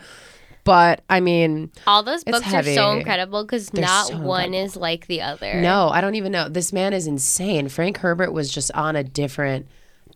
[0.68, 2.76] But I mean, All those books are heavy.
[2.76, 5.62] so incredible because not so one is like the other.
[5.62, 6.50] no, I don't even know.
[6.50, 7.70] This man is insane.
[7.70, 9.68] Frank Herbert was just on a different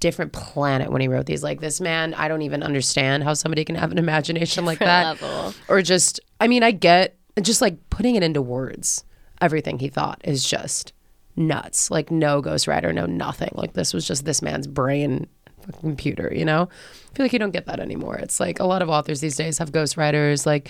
[0.02, 1.42] different planet when he wrote these.
[1.42, 5.22] Like this man, I don't even understand how somebody can have an imagination like that.
[5.22, 5.54] level.
[5.70, 9.06] Or just I mean, I get just like putting it into words.
[9.40, 10.92] Everything he thought is just
[11.38, 11.90] nuts.
[11.90, 13.52] Like no ghostwriter, no nothing.
[13.54, 15.28] Like this was just this man's brain
[15.80, 16.70] computer, you know?
[17.12, 18.16] I feel like you don't get that anymore.
[18.16, 20.70] It's like a lot of authors these days have ghostwriters like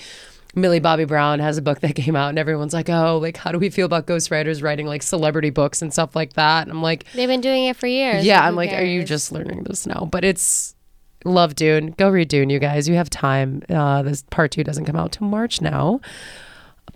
[0.53, 3.51] Millie Bobby Brown has a book that came out and everyone's like, "Oh, like how
[3.51, 6.81] do we feel about ghostwriters writing like celebrity books and stuff like that?" And I'm
[6.81, 8.25] like, They've been doing it for years.
[8.25, 10.75] "Yeah, I'm like, are you just learning this now?" But it's
[11.23, 11.91] love Dune.
[11.97, 12.89] Go read Dune, you guys.
[12.89, 13.61] You have time.
[13.69, 16.01] Uh, this part 2 doesn't come out till March now.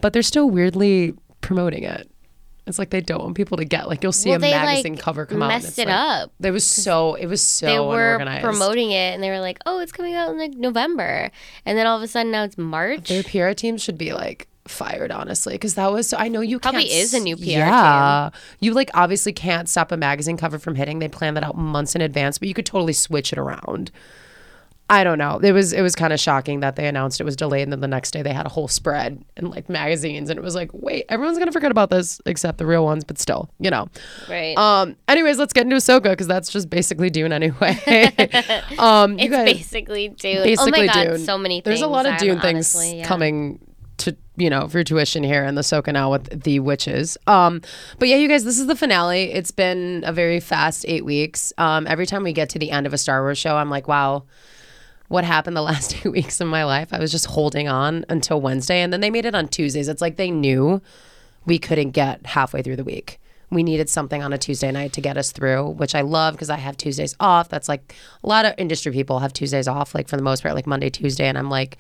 [0.01, 2.10] But they're still weirdly promoting it.
[2.67, 5.01] It's like they don't want people to get like you'll see Well, a magazine like,
[5.04, 5.51] cover come out.
[5.51, 6.32] and messed it like- up.
[6.41, 9.80] It was so it was so they were promoting it and they were like, "Oh,
[9.80, 11.30] it's coming out in like November,"
[11.65, 13.08] and then all of a sudden now it's March.
[13.10, 16.17] Their PR team should be like fired, honestly, because that was so.
[16.17, 19.97] I know you Probably is a new PR Yeah, you like obviously can't stop a
[19.97, 20.97] magazine cover from hitting.
[20.97, 23.91] They plan that out months in advance, but you could totally switch it around.
[24.88, 25.39] I don't know.
[25.39, 27.80] It was it was kind of shocking that they announced it was delayed, and then
[27.80, 30.69] the next day they had a whole spread in like magazines, and it was like,
[30.74, 33.88] wait, everyone's gonna forget about this except the real ones, but still, you know.
[34.30, 34.56] Right.
[34.58, 34.95] Um.
[35.08, 37.80] Anyways, let's get into Ahsoka because that's just basically Dune anyway.
[38.78, 39.17] um.
[39.17, 40.43] It's guys basically Dune.
[40.43, 41.26] basically oh my god, Dune.
[41.26, 41.62] so many.
[41.62, 43.08] There's a lot of Dune things honestly, yeah.
[43.08, 43.60] coming
[43.98, 47.17] to you know fruition here in the Soka now with the witches.
[47.26, 47.62] Um,
[47.98, 49.32] but yeah, you guys, this is the finale.
[49.32, 51.54] It's been a very fast eight weeks.
[51.58, 53.88] Um, every time we get to the end of a Star Wars show, I'm like,
[53.88, 54.26] wow.
[55.08, 56.89] What happened the last eight weeks of my life?
[56.91, 59.88] I was just holding on until Wednesday, and then they made it on Tuesdays.
[59.88, 60.82] It's like they knew
[61.46, 63.20] we couldn't get halfway through the week.
[63.52, 66.50] We needed something on a Tuesday night to get us through, which I love because
[66.50, 67.50] I have Tuesdays off.
[67.50, 70.56] That's like a lot of industry people have Tuesdays off, like for the most part,
[70.56, 71.28] like Monday, Tuesday.
[71.28, 71.78] And I'm like,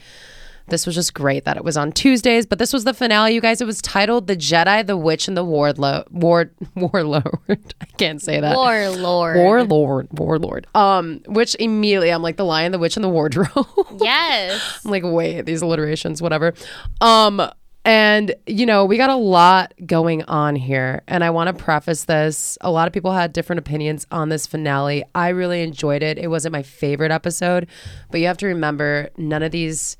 [0.67, 2.45] this was just great that it was on Tuesdays.
[2.45, 3.61] But this was the finale, you guys.
[3.61, 7.23] It was titled The Jedi, the Witch, and the Wardlo- Ward Warlord.
[7.81, 8.55] I can't say that.
[8.55, 9.37] Warlord.
[9.37, 10.07] Warlord.
[10.17, 10.67] Warlord.
[10.75, 13.49] Um, which immediately I'm like the lion, the witch, and the wardrobe.
[14.01, 14.81] Yes.
[14.83, 16.53] I'm like, wait, these alliterations, whatever.
[17.01, 17.41] Um,
[17.85, 22.05] and you know, we got a lot going on here, and I want to preface
[22.05, 22.57] this.
[22.61, 25.03] A lot of people had different opinions on this finale.
[25.13, 26.17] I really enjoyed it.
[26.17, 27.67] It wasn't my favorite episode,
[28.09, 29.97] but you have to remember, none of these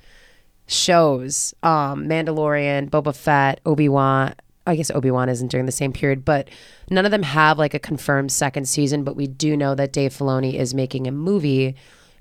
[0.67, 4.34] shows, um, Mandalorian, Boba Fett, Obi Wan.
[4.67, 6.49] I guess Obi Wan isn't during the same period, but
[6.89, 9.04] none of them have like a confirmed second season.
[9.04, 11.75] But we do know that Dave Filoni is making a movie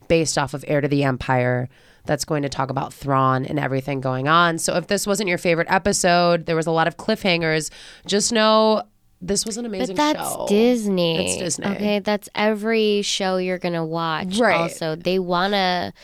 [0.09, 1.70] based off of Heir to the Empire
[2.04, 4.59] that's going to talk about Thrawn and everything going on.
[4.59, 7.70] So if this wasn't your favorite episode, there was a lot of cliffhangers.
[8.07, 8.83] Just know
[9.22, 10.46] this was an amazing But that's show.
[10.46, 11.24] Disney.
[11.26, 11.66] It's Disney.
[11.66, 14.38] Okay, that's every show you're gonna watch.
[14.38, 14.54] Right.
[14.54, 15.94] Also, they wanna,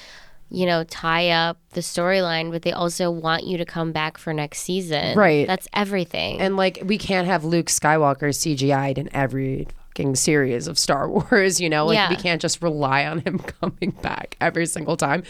[0.51, 4.33] you know, tie up the storyline, but they also want you to come back for
[4.35, 5.17] next season.
[5.17, 5.47] Right.
[5.47, 6.41] That's everything.
[6.41, 11.61] And like we can't have Luke Skywalker CGI'd in every fucking series of Star Wars,
[11.61, 11.87] you know?
[11.87, 12.11] Like Yeah.
[12.11, 15.23] we can't just rely on him coming back every single time.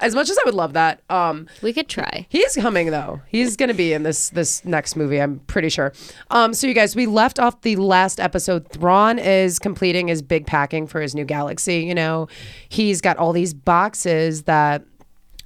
[0.00, 2.26] As much as I would love that, um we could try.
[2.28, 3.20] He's coming though.
[3.28, 5.20] He's going to be in this this next movie.
[5.20, 5.92] I'm pretty sure.
[6.30, 8.68] Um, so you guys, we left off the last episode.
[8.68, 11.80] Thrawn is completing his big packing for his new galaxy.
[11.80, 12.28] You know,
[12.68, 14.84] he's got all these boxes that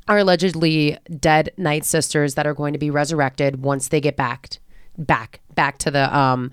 [0.08, 4.58] are allegedly dead night sisters that are going to be resurrected once they get back
[4.98, 6.50] back back to the um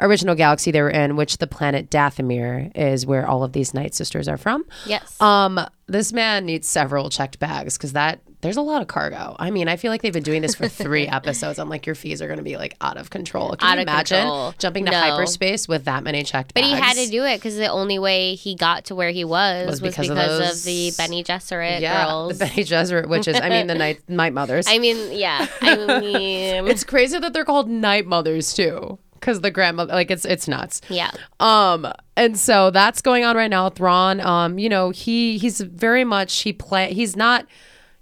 [0.00, 3.94] original galaxy they were in which the planet Dathomir is where all of these night
[3.94, 5.20] sisters are from Yes.
[5.20, 9.36] um, this man needs several checked bags because that there's a lot of cargo.
[9.38, 11.58] I mean, I feel like they've been doing this for three episodes.
[11.58, 13.54] I'm like, your fees are going to be like out of control.
[13.54, 14.54] Can Out you of imagine control.
[14.58, 14.98] jumping to No.
[14.98, 16.70] hyperspace with that many checked but bags?
[16.70, 19.24] But he had to do it because the only way he got to where he
[19.24, 22.38] was Was was, because because, of of, the Bene Gesserit yeah, girls.
[22.38, 23.38] the Bene Gesserit witches.
[23.38, 24.66] I mean, the night night mothers.
[24.68, 25.46] I mean, yeah.
[25.60, 30.24] I mean, it's crazy that they're called night mothers too, because the grandmother, like, it's
[30.24, 30.80] it's nuts.
[30.88, 31.10] yeah.
[31.38, 33.70] Um, and so that's going on right now.
[33.70, 36.92] Thrawn, um, you know, he he's very much he play.
[36.92, 37.46] He's not.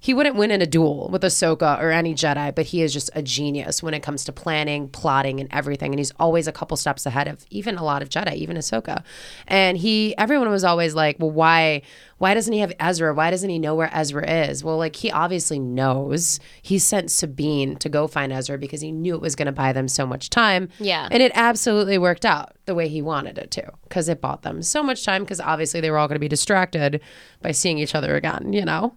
[0.01, 3.11] He wouldn't win in a duel with Ahsoka or any Jedi, but he is just
[3.15, 5.93] a genius when it comes to planning, plotting, and everything.
[5.93, 9.03] And he's always a couple steps ahead of even a lot of Jedi, even Ahsoka.
[9.49, 11.83] And he, everyone was always like, "Well, why,
[12.19, 13.13] why doesn't he have Ezra?
[13.13, 16.39] Why doesn't he know where Ezra is?" Well, like he obviously knows.
[16.63, 19.73] He sent Sabine to go find Ezra because he knew it was going to buy
[19.73, 20.69] them so much time.
[20.79, 21.09] Yeah.
[21.11, 24.63] And it absolutely worked out the way he wanted it to because it bought them
[24.63, 27.01] so much time because obviously they were all going to be distracted
[27.43, 28.97] by seeing each other again, you know?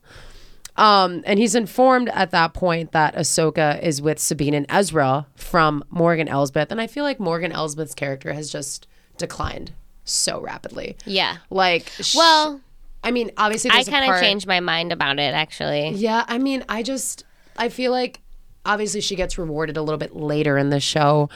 [0.78, 5.84] Um, and he's informed at that point that Ahsoka is with Sabine and Ezra from
[5.90, 6.72] Morgan Elsbeth.
[6.72, 9.74] And I feel like Morgan Elsbeth's character has just declined
[10.06, 10.96] so rapidly.
[11.06, 11.38] Yeah.
[11.50, 12.62] Like, sh- Well,
[13.04, 15.90] I mean, obviously, I kind of part- changed my mind about it actually.
[15.92, 17.26] yeah, I mean, I just
[17.58, 18.22] I feel like
[18.66, 21.30] obviously she gets rewarded a little bit later in the show,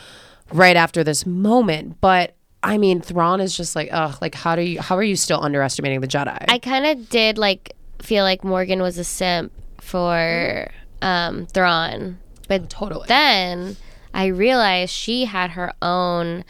[0.53, 1.99] right after this moment.
[2.01, 5.15] But I mean, Thrawn is just like, ugh, like how do you how are you
[5.15, 6.45] still underestimating the Jedi?
[6.47, 10.69] I kind of did like feel like Morgan was a simp for
[11.01, 13.05] um, Thrawn, but totally.
[13.07, 13.77] then
[14.13, 16.43] I realized she had her own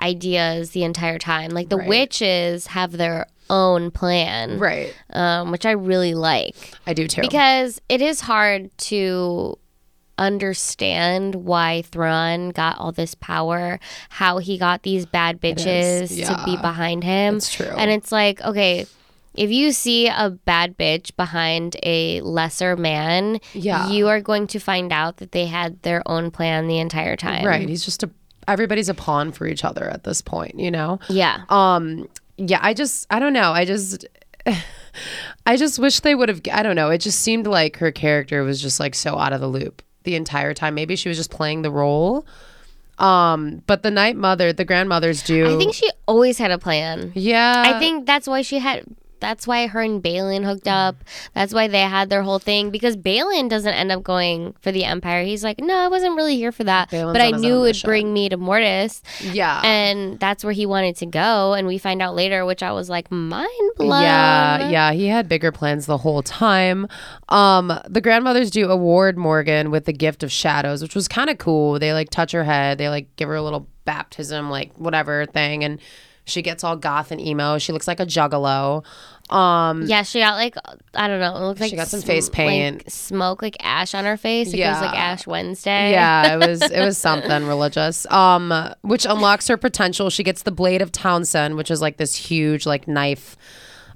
[0.00, 1.50] ideas the entire time.
[1.50, 1.88] Like the Right.
[1.88, 4.94] witches have their own plan, right.
[5.12, 7.20] um, which I really like I do too.
[7.20, 9.58] because it is hard to
[10.18, 16.56] understand why Thrawn got all this power, how he got these bad bitches to be
[16.56, 17.36] behind him.
[17.36, 17.66] It's true.
[17.66, 18.86] And it's like, okay,
[19.34, 23.88] if you see a bad bitch behind a lesser man, Yeah.
[23.90, 27.44] you are going to find out that they had their own plan the entire time.
[27.46, 27.68] right.
[27.68, 28.10] He's just a
[28.48, 30.98] everybody's a pawn for each other at this point, you know?
[31.08, 31.42] Yeah.
[31.48, 33.52] Um yeah, I just I don't know.
[33.52, 34.04] I just
[35.46, 36.90] I just wish they would have I don't know.
[36.90, 40.16] It just seemed like her character was just like so out of the loop the
[40.16, 40.74] entire time.
[40.74, 42.26] Maybe she was just playing the role.
[42.98, 47.12] Um, but the night mother, the grandmothers do I think she always had a plan.
[47.14, 47.62] Yeah.
[47.66, 48.84] I think that's why she had
[49.22, 50.96] that's why her and Baylan hooked up.
[51.32, 54.84] That's why they had their whole thing because Baylan doesn't end up going for the
[54.84, 55.22] Empire.
[55.22, 57.66] He's like, no, I wasn't really here for that, Baylan's but I knew it would
[57.68, 59.62] mission." bring me to Mortis, Yeah.
[59.64, 61.54] and that's where he wanted to go.
[61.54, 64.02] And we find out later, which I was like, mind blown.
[64.02, 66.88] Yeah, yeah, he had bigger plans the whole time.
[67.28, 71.38] Um, the grandmothers do award Morgan with the gift of shadows, which was kind of
[71.38, 71.78] cool.
[71.78, 75.62] They like touch her head, they like give her a little baptism, like whatever thing,
[75.64, 75.80] and
[76.24, 77.58] she gets all goth and emo.
[77.58, 78.84] She looks like a juggalo.
[79.30, 80.56] Um, Yeah, she got like
[80.94, 81.34] I don't know.
[81.36, 82.92] It looked like She got some sm- face like, paint.
[82.92, 84.48] smoke, like ash on her face.
[84.52, 85.92] Like it was like Ash Wednesday.
[85.92, 88.04] yeah, it was it was something religious.
[88.10, 90.10] Um, which unlocks her potential.
[90.10, 93.36] She gets the blade of Talzin, which is like this huge like knife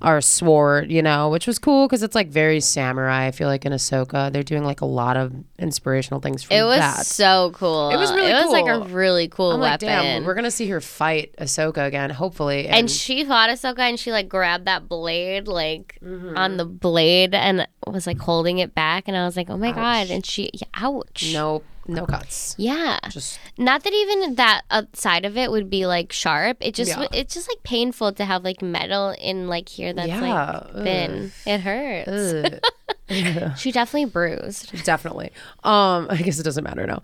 [0.02, 3.26] or sword, you know, which was cool because it's like very samurai.
[3.26, 6.62] I feel like in Ahsoka, they're doing like a lot of inspirational things from It
[6.64, 7.06] was that.
[7.06, 7.90] so cool.
[7.90, 8.38] It was really cool.
[8.40, 9.88] It was like a really cool I'm like, weapon.
[9.88, 12.68] damn, we're gonna see her fight Ahsoka again, hopefully.
[12.68, 16.36] and she fought Ahsoka and she like grabbed that blade like Mm-hmm.
[16.36, 19.72] on the blade and was like holding it back and I was like, oh my
[19.72, 20.08] god!
[20.10, 21.30] And she, yeah, ouch.
[21.32, 22.54] no, no cuts.
[22.58, 22.98] Yeah.
[23.10, 26.58] Just Not that even that uh, side of it would be like sharp.
[26.60, 27.06] It just Yeah.
[27.12, 31.32] it's just like painful to have like metal in like here that's Yeah, like thin.
[31.46, 32.08] It hurts.
[32.08, 32.60] ugh.
[33.56, 34.84] She definitely bruised.
[34.84, 35.30] Definitely.
[35.62, 37.02] Um, I guess it doesn't matter now.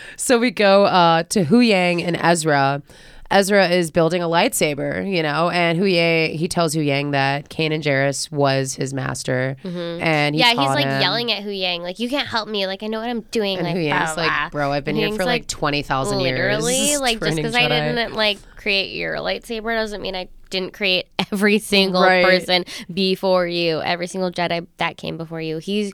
[0.16, 2.82] so we go uh, to Hu Yang and Ezra.
[3.30, 7.82] Ezra is building a lightsaber, you know, and Hu he tells Hu Yang that Kanan
[7.82, 10.02] Jarrus was his master, mm-hmm.
[10.02, 11.00] and he yeah, he's like him.
[11.00, 13.58] yelling at Hu Yang, like you can't help me, like I know what I'm doing.
[13.58, 16.64] And like Hu Yang's blah, like, bro, I've been here for like twenty thousand years.
[16.64, 21.06] literally, like just because I didn't like create your lightsaber doesn't mean I didn't create
[21.32, 22.24] every single Right.
[22.24, 25.58] person before you, every single Jedi that came before you.
[25.58, 25.92] He's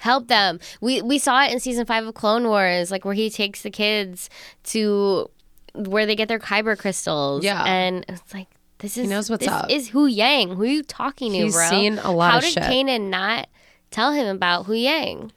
[0.00, 0.58] helped them.
[0.80, 3.70] We we saw it in season five of Clone Wars, like where he takes the
[3.70, 4.28] kids
[4.64, 5.30] to
[5.74, 7.44] where they get their kyber crystals.
[7.44, 7.64] Yeah.
[7.64, 8.48] and it's like.
[8.78, 9.70] This is knows what's this up.
[9.70, 10.56] is Hu Yang.
[10.56, 11.68] Who are you talking to, He's bro?
[11.70, 12.64] seen a lot How did shit.
[12.64, 13.48] Kanan not
[13.90, 15.32] tell him about Hu Yang?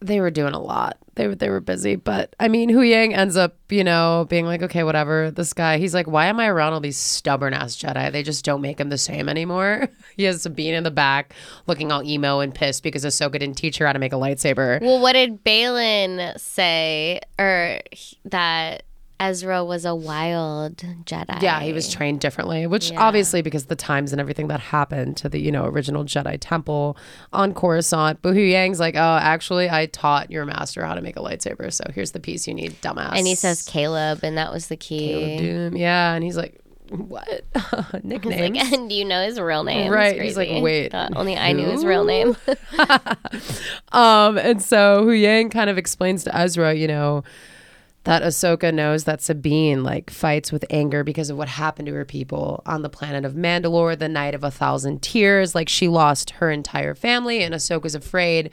[0.00, 0.96] they were doing a lot.
[1.16, 4.46] They were they were busy, but I mean, Hu Yang ends up, you know, being
[4.46, 5.32] like, okay, whatever.
[5.32, 8.12] This guy, he's like, why am I around all these stubborn ass Jedi?
[8.12, 9.88] They just don't make him the same anymore.
[10.16, 11.34] he has Sabine in the back,
[11.66, 14.80] looking all emo and pissed because Ahsoka didn't teach her how to make a lightsaber.
[14.80, 18.84] Well, what did Baylan say, or he- that
[19.20, 21.42] Ezra was a wild Jedi?
[21.42, 23.00] Yeah, he was trained differently, which Yeah.
[23.00, 26.96] obviously because the times and everything that happened to the, you know, original Jedi temple
[27.32, 28.20] on Coruscant.
[28.22, 31.72] But Hu Yang's like, oh, actually, I taught your master how to make a lightsaber.
[31.72, 33.12] So here's the piece you need, dumbass.
[33.16, 35.38] and he says Caleb, and that was the key.
[35.40, 35.76] Dume.
[35.78, 37.28] Yeah, and he's like, what
[37.92, 38.56] He's nicknames?
[38.56, 39.92] like, and you know his real name?
[39.92, 42.34] Right, he's like, wait, Thought only I knew his real name.
[43.92, 47.24] um, and so Hu Yang kind of explains to Ezra, you know,
[48.04, 52.04] that Ahsoka knows that Sabine like fights with anger because of what happened to her
[52.04, 55.54] people on the planet of Mandalore, the night of a thousand tears.
[55.54, 58.50] Like she lost her entire family, and Ahsoka's afraid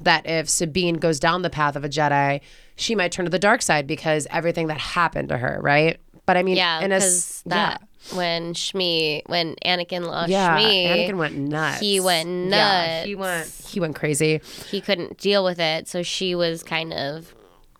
[0.00, 2.40] that if Sabine goes down the path of a Jedi,
[2.76, 5.98] she might turn to the dark side because everything that happened to her, right?
[6.26, 7.80] But I mean, yeah, in a because that
[8.14, 11.80] when Shmi, when Anakin lost yeah, Shmi, Anakin went nuts.
[11.80, 14.40] he went Yeah, he went he went crazy.
[14.66, 17.34] he couldn't deal with it, so she was kind of,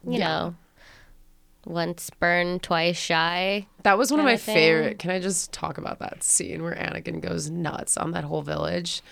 [0.04, 0.18] you Yeah.
[0.26, 0.54] know,
[1.68, 3.66] once burned, twice shy.
[3.82, 4.98] That was one of my favorite.
[4.98, 9.02] Can I just talk about that scene where Anakin goes nuts on that whole village?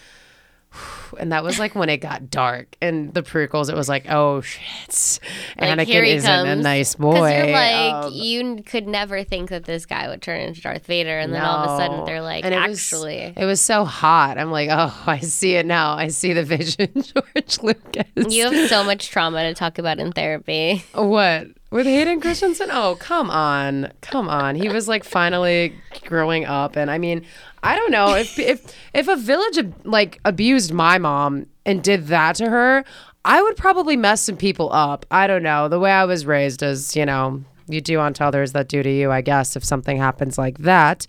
[1.21, 2.75] And that was like when it got dark.
[2.83, 5.21] And the prequels, it was like, oh shit,
[5.59, 7.15] Like, Anakin isn't a nice boy.
[7.45, 11.17] You're like, Um, you could never think that this guy would turn into Darth Vader,
[11.19, 13.85] and then all of a sudden they're like, And it was- actually, it was so
[13.85, 14.37] hot.
[14.37, 15.93] I'm like, oh, I see it now.
[15.95, 18.35] I see the vision, George Lucas.
[18.35, 20.85] you have so much trauma to talk about in therapy.
[20.93, 21.47] What?
[21.77, 22.71] With Hayden Christensen?
[22.73, 23.93] Oh, come on.
[24.01, 24.55] Come on.
[24.55, 25.75] He was like finally
[26.07, 27.27] growing up and I mean,
[27.63, 32.37] I don't know if if if a village like abused my mom and did that
[32.37, 32.83] to her,
[33.27, 35.05] I would probably mess some people up.
[35.11, 35.69] I don't know.
[35.69, 38.91] The way I was raised is, you know, you do unto others that do to
[38.91, 41.07] you, I guess, if something happens like that.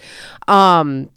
[0.49, 1.09] Um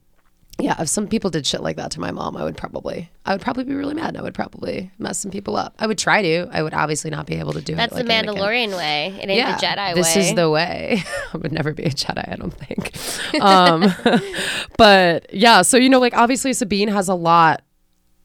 [0.62, 3.32] yeah, if some people did shit like that to my mom, I would probably, I
[3.32, 4.08] would probably be really mad.
[4.08, 5.74] and I would probably mess some people up.
[5.78, 6.48] I would try to.
[6.52, 7.76] I would obviously not be able to do it.
[7.76, 8.06] That's it.
[8.06, 9.18] the like Anakin Mandalorian way.
[9.20, 10.14] It ain't the Jedi this way.
[10.14, 11.02] This is the way.
[11.34, 13.42] I would never be a Jedi, I don't think.
[13.42, 13.92] Um,
[14.76, 17.62] but yeah, so you know, like obviously Sabine has a lot,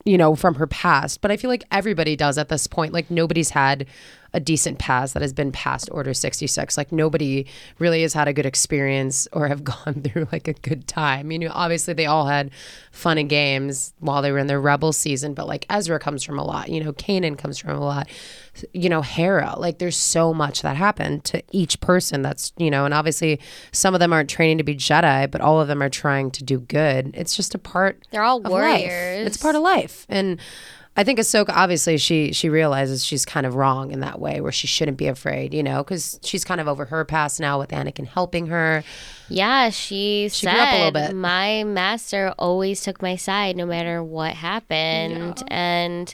[0.04, 2.94] you know, from her past, but I feel like everybody does at this point.
[2.94, 3.88] Like nobody's had
[4.36, 6.78] a decent pass that has been past Order 66.
[6.78, 7.48] Like nobody
[7.80, 11.32] really has had a good experience or have gone through like a good time.
[11.32, 12.52] You know, obviously they all had
[12.92, 16.38] fun and games while they were in their rebel season, but like Ezra comes from
[16.38, 18.10] a lot, you know, Kanan comes from a lot,
[18.74, 19.56] you know, Hera.
[19.58, 23.40] Like there's so much that happened to each person that's, you know, and obviously
[23.72, 26.44] some of them aren't training to be Jedi, but all of them are trying to
[26.44, 27.12] do good.
[27.14, 28.52] It's just a part They're all of life.
[28.52, 29.28] warriors.
[29.28, 30.06] It's part of life.
[30.10, 30.42] And
[30.98, 34.52] I think Ahsoka obviously she she realizes she's kind of wrong in that way where
[34.54, 37.70] she shouldn't be afraid, you know, because she's kind of over her past now with
[37.72, 38.84] Anakin helping her.
[39.28, 41.16] Yeah, she, She said grew up a little bit.
[41.16, 46.14] my master always took my side no matter what happened, and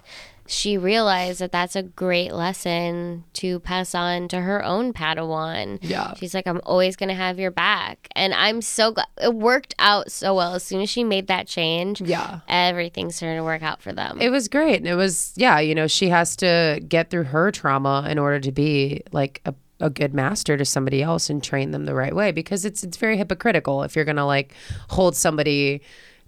[0.51, 5.79] she realized that that's a great lesson to pass on to her own Padawan.
[5.81, 6.13] Yeah.
[6.15, 10.11] she's like, I'm always gonna have your back, and I'm so glad it worked out
[10.11, 10.53] so well.
[10.55, 12.41] As soon as she made that change, Yeah.
[12.47, 14.19] everything started to work out for them.
[14.21, 14.77] It was great.
[14.77, 18.39] And it was yeah, you know, she has to get through her trauma in order
[18.41, 22.15] to be like a a good master to somebody else and train them the right
[22.15, 24.53] way because it's it's very hypocritical if you're gonna like
[24.89, 25.81] hold somebody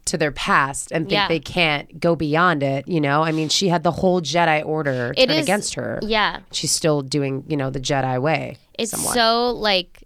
[0.06, 1.28] to their past and think Yeah.
[1.28, 3.24] they can't go beyond it, you know?
[3.24, 6.00] I mean, she had the whole Jedi order It is- against her.
[6.04, 8.58] yeah, She's still doing, you know, the Jedi way.
[8.78, 9.14] it's somewhat.
[9.14, 10.04] so like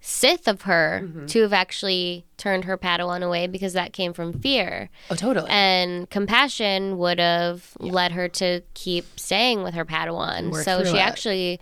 [0.00, 1.26] Sith of her Mm-hmm.
[1.26, 4.88] to have actually turned her Padawan away because that came from fear.
[5.10, 5.50] Oh, totally.
[5.50, 10.50] and compassion would have led her to keep staying with her Padawan.
[10.52, 11.00] Work so she it.
[11.00, 11.60] actually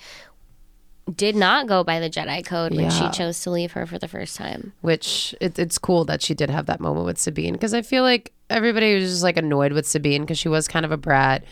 [1.15, 4.09] did not go by the Jedi code when she chose to leave her for the
[4.09, 4.73] first time.
[4.81, 8.03] which it, it's cool that she did have that moment with Sabine because I feel
[8.03, 11.45] like everybody was just like annoyed with Sabine because she was kind of a brat.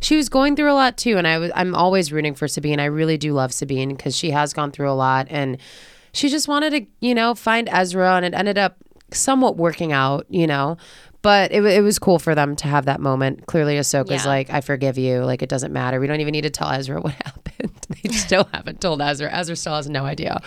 [0.00, 2.80] She was going through a lot too, and I was I'm always rooting for Sabine.
[2.80, 5.56] I really do love Sabine because she has gone through a lot, and
[6.12, 8.76] she just wanted to you know find Ezra, and it ended up
[9.10, 10.76] somewhat working out, you know.
[11.20, 13.46] But it, it was cool for them to have that moment.
[13.46, 14.26] Clearly, Ahsoka's Yeah.
[14.26, 15.24] like, I forgive you.
[15.24, 15.98] Like, it doesn't matter.
[15.98, 17.77] We don't even need to tell Ezra what happened.
[18.08, 19.30] They still haven't told Ezra.
[19.32, 20.40] Ezra still has no idea.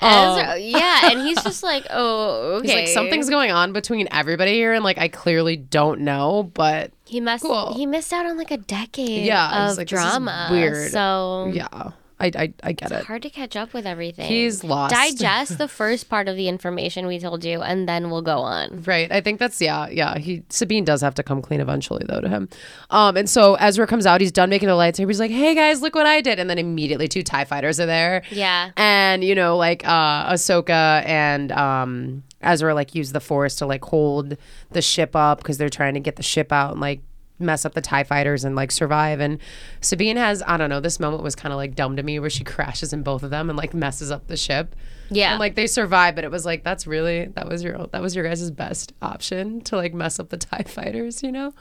[0.00, 2.66] Um, Ezra, yeah, and he's just like, oh, okay.
[2.68, 6.90] He's like, something's going on between everybody here, and like, I clearly don't know, but
[7.04, 7.44] he missed.
[7.44, 7.74] cool.
[7.74, 10.48] He missed out on like a decade Yeah, of like, drama.
[10.50, 10.90] weird.
[10.92, 13.04] So yeah, I, I, I get it.
[13.04, 14.26] hard to catch up with everything.
[14.26, 14.94] He's lost.
[14.94, 18.82] Digest the first part of the information we told you, and then we'll go on.
[18.86, 19.12] Right.
[19.12, 20.16] I think that's yeah, yeah.
[20.16, 22.48] He Sabine does have to come clean eventually though to him.
[22.90, 25.08] Um and so Ezra comes out, he's done making the lightsaber.
[25.08, 26.38] He's like, Hey guys, look what I did.
[26.38, 28.22] And then immediately two TIE fighters are there.
[28.30, 28.70] Yeah.
[28.76, 33.84] And, you know, like uh Ahsoka and um Ezra like use the force to like
[33.84, 34.36] hold
[34.70, 37.00] the ship up because they're trying to get the ship out and like
[37.38, 39.20] mess up the TIE fighters and like survive.
[39.20, 39.38] And
[39.80, 42.30] Sabine has, I don't know, this moment was kind of like dumb to me where
[42.30, 44.74] she crashes in both of them and like messes up the ship.
[45.08, 45.32] Yeah.
[45.32, 48.16] And like they survive, but it was like that's really that was your that was
[48.16, 51.52] your guys' best option to like mess up the TIE fighters, you know?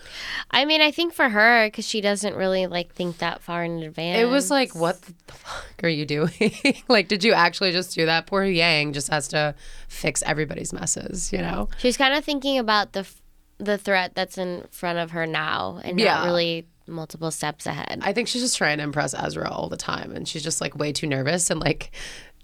[0.51, 3.84] I mean, I think for her, because she doesn't really like think that far in
[3.84, 4.19] advance.
[4.19, 6.55] It was like, what the fuck are you doing?
[6.88, 8.26] like, did you actually just do that?
[8.26, 9.53] Poor Yang just has to
[9.88, 11.69] fix everybody's messes, you know?
[11.78, 13.21] She's kind of thinking about the f-
[13.58, 16.16] the threat that's in front of her now, and Yeah.
[16.16, 17.99] not really multiple steps ahead.
[18.03, 20.76] I think she's just trying to impress Ezra all the time, and she's just like
[20.78, 21.91] way too nervous and like,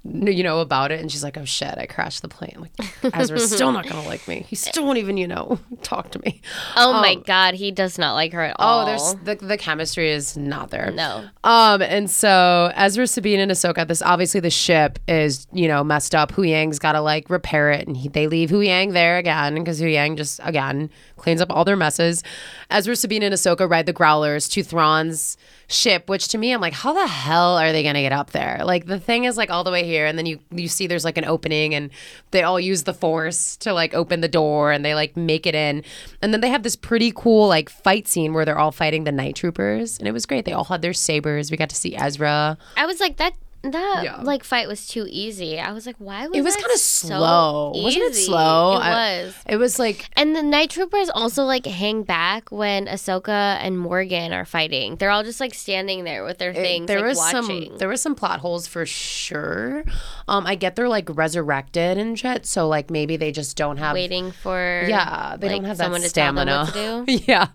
[0.03, 0.99] you know, about it.
[0.99, 2.71] And she's like, "Oh shit, I crashed the plane." Like,
[3.13, 4.45] Ezra's still not gonna like me.
[4.47, 6.41] He still won't even, you know, talk to me.
[6.75, 8.81] oh my god, he does not like her at all.
[8.81, 10.91] Oh, there's the the chemistry is not there.
[10.91, 11.25] no.
[11.43, 13.87] Um, and so Ezra, Sabine, and Ahsoka.
[13.87, 16.31] This obviously the ship is you know messed up.
[16.31, 19.55] Hu Yang's got to like repair it, and he, they leave Hu Yang there again
[19.55, 20.89] because Hu Yang just again
[21.21, 22.23] cleans up all their messes.
[22.69, 26.73] Ezra, Sabine, and Ahsoka ride the Growlers to Thrawn's ship, which to me I'm like,
[26.73, 28.61] how the hell are they gonna get up there?
[28.63, 31.05] Like the thing is like all the way here, and then you you see there's
[31.05, 31.91] like an opening, and
[32.31, 35.55] they all use the Force to like open the door, and they like make it
[35.55, 35.83] in,
[36.21, 39.11] and then they have this pretty cool like fight scene where they're all fighting the
[39.11, 40.45] Night Troopers, and it was great.
[40.45, 41.51] They all had their sabers.
[41.51, 42.57] We got to see Ezra.
[42.75, 43.33] I was like that.
[43.63, 44.21] That Yeah.
[44.23, 45.59] like fight was too easy.
[45.59, 48.15] I was like, why was It was kind of so slow, wasn't it?
[48.15, 48.77] Slow.
[48.77, 49.35] It I- was.
[49.47, 53.29] It was like And the night troopers also like hang back when Ahsoka
[53.61, 54.95] and Morgan are fighting.
[54.95, 57.69] They're all just like standing there with their things, there like was watching.
[57.69, 59.83] some there was some plot holes for sure.
[60.27, 63.93] Um, I get they're like resurrected and shit, so like maybe they just don't have
[63.93, 66.65] waiting for Yeah, they like, don't have someone that to tell them stamina.
[66.65, 67.23] what to do.
[67.27, 67.47] yeah,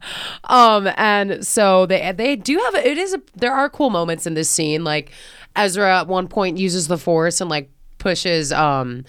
[0.45, 4.35] um, and so they they do have it is a, there are cool moments in
[4.35, 4.85] this scene.
[4.85, 5.11] Like
[5.57, 9.05] Ezra at one point uses the Force and like pushes um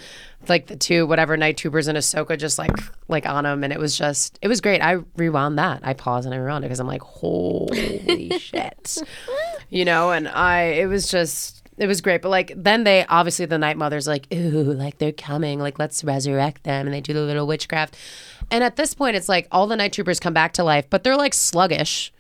[0.50, 2.72] like the two whatever night troopers and Ahsoka just like
[3.08, 4.82] like on him, and it was just it was great.
[4.82, 5.82] I rewound that.
[5.84, 8.98] I paused and I rewound it because I'm like, holy shit,
[9.70, 10.12] you know.
[10.12, 12.22] And I it was just it was great.
[12.22, 16.04] But like then they obviously the Night Mother's like, ooh, like they're coming, like let's
[16.04, 17.98] resurrect them, and they do the little witchcraft.
[18.50, 21.04] And at this point, it's like all the Night Troopers come back to life, but
[21.04, 22.14] they're like sluggish.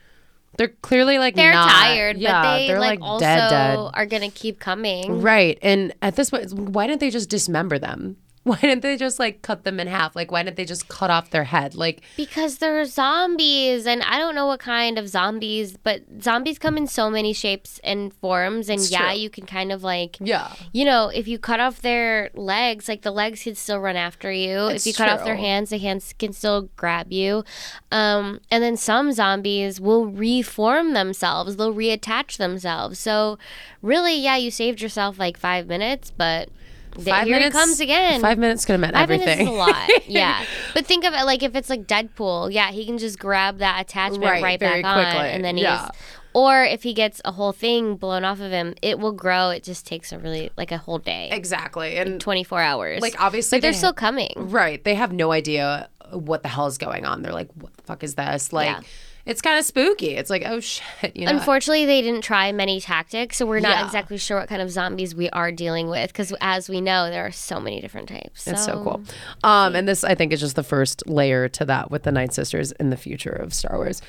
[0.57, 3.79] They're clearly like They're not- tired, Yeah, but they they're like, like, also dead, dead.
[3.93, 5.21] are gonna keep coming.
[5.21, 5.57] Right.
[5.61, 8.17] And at this point, why didn't they just dismember them?
[8.47, 10.15] Why didn't they just like cut them in half?
[10.15, 11.75] Like, why didn't they just cut off their head?
[11.75, 16.77] Like, Because they're zombies, and I don't know what kind of zombies, but zombies come
[16.77, 19.19] in so many shapes and forms, and yeah, true.
[19.19, 20.53] you can kind of like, yeah.
[20.71, 24.31] you know, if you cut off their legs, like the legs can still run after
[24.31, 24.67] you.
[24.67, 27.43] It's if you cut off their hands, the hands can still grab you.
[27.91, 32.97] Um, and then some zombies will reform themselves; they'll reattach themselves.
[32.97, 33.37] So,
[33.81, 36.47] really, yeah, you saved yourself like five minutes, but
[36.95, 38.21] Five here minutes it comes again.
[38.21, 39.45] Five minutes could have meant Five everything.
[39.45, 39.89] minutes is a lot.
[40.07, 40.43] Yeah.
[40.73, 43.81] But think of it like if it's like Deadpool, yeah, he can just grab that
[43.81, 45.29] attachment Right, right, very back on quickly.
[45.29, 45.89] and then Yeah.
[46.33, 49.49] or if he gets a whole thing blown off of him, it will grow.
[49.49, 51.29] It just takes a really like a whole day.
[51.31, 51.97] exactly.
[51.97, 53.01] And 24 hours.
[53.01, 54.31] like, obviously, but they're they- still coming.
[54.35, 54.83] Right.
[54.83, 57.21] They have no idea what the hell is going on.
[57.21, 58.53] They're like, what the fuck is this?
[58.53, 58.81] Like, Yeah.
[59.27, 60.11] It's kind of spooky.
[60.15, 61.15] It's like, oh shit.
[61.15, 61.31] You know?
[61.31, 63.85] Unfortunately, they didn't try many tactics, so we're not Yeah.
[63.85, 66.07] exactly sure what kind of zombies we are dealing with.
[66.11, 68.47] Because as we know, there are so many different types.
[68.47, 69.01] It's so cool.
[69.43, 72.33] Um, and this, I think, is just the first layer to that with the Night
[72.33, 74.01] Sisters in the future of Star Wars.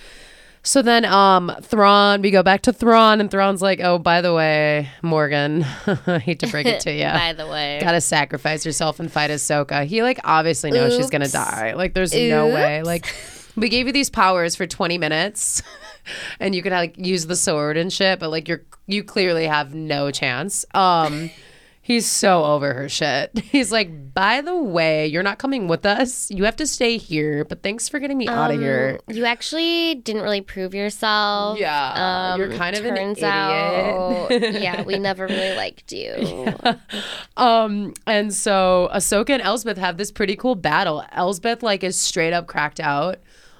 [0.65, 4.35] So then, um, Thrawn, we go back to Thrawn, and Thrawn's like, "Oh, by the
[4.35, 5.65] way, Morgan,
[6.07, 9.31] I hate to break it to you, By the way, gotta sacrifice yourself and fight
[9.31, 11.75] Ahsoka." He like obviously knows she's gonna die.
[11.75, 12.83] Like, there's no way.
[12.83, 13.07] Like,
[13.59, 15.63] we gave you these powers for 20 minutes,
[16.41, 19.75] and you could like use the sword and shit, but like you're you clearly have
[19.75, 20.65] no chance.
[20.75, 21.31] Um.
[21.81, 23.31] He's so over her shit.
[23.45, 26.31] He's like, by the way, you're not coming with us.
[26.31, 29.01] You have to stay here, but thanks for getting me out of here.
[29.09, 31.59] you actually didn't really prove yourself.
[31.59, 33.33] Yeah, you're kind of an turns idiot.
[33.33, 36.53] out, yeah, we never really liked you.
[37.39, 41.07] Um, and so Ahsoka and Elsbeth have this pretty cool battle.
[41.13, 43.19] Elsbeth like is straight up cracked out.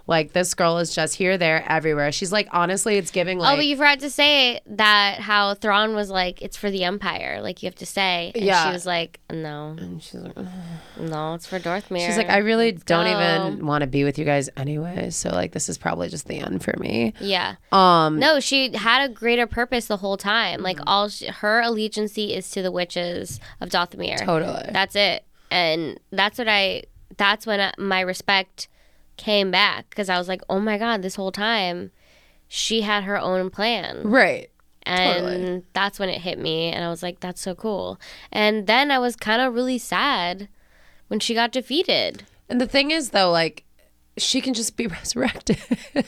[0.09, 2.11] Like this girl is just here, there, everywhere.
[2.13, 5.95] She's like, honestly, it's giving like oh, but you forgot to say that how Thrawn
[5.95, 8.67] was like, "It's for the Empire." Like you have to say, and Yeah.
[8.67, 10.35] she was like, "No, And she's like,
[10.99, 13.11] no, it's for Darth Maul." she's like, I really don't go."
[13.51, 15.11] even want to be with you guys anyway.
[15.11, 17.13] So like, this is probably just the end for me.
[17.21, 17.57] yeah.
[17.71, 20.63] Um, No, she had a greater purpose the whole time.
[20.63, 20.89] Like Mm-hmm.
[20.89, 24.19] all she, her allegiance is to the witches of Dathomir.
[24.25, 24.71] Totally.
[24.73, 25.25] That's it.
[25.51, 26.85] And that's what I.
[27.19, 28.69] That's when I, my respect
[29.19, 31.91] came back because I was like, oh my god, this whole time,
[32.49, 34.51] she had her own plan, right.
[34.85, 35.63] and totally.
[35.75, 38.01] that's when it hit me, and I was like, that's so cool.
[38.33, 40.49] And then I was kind of really sad
[41.09, 42.25] when she got defeated.
[42.49, 43.65] And the thing is, though, like,
[44.17, 45.59] she can just be resurrected.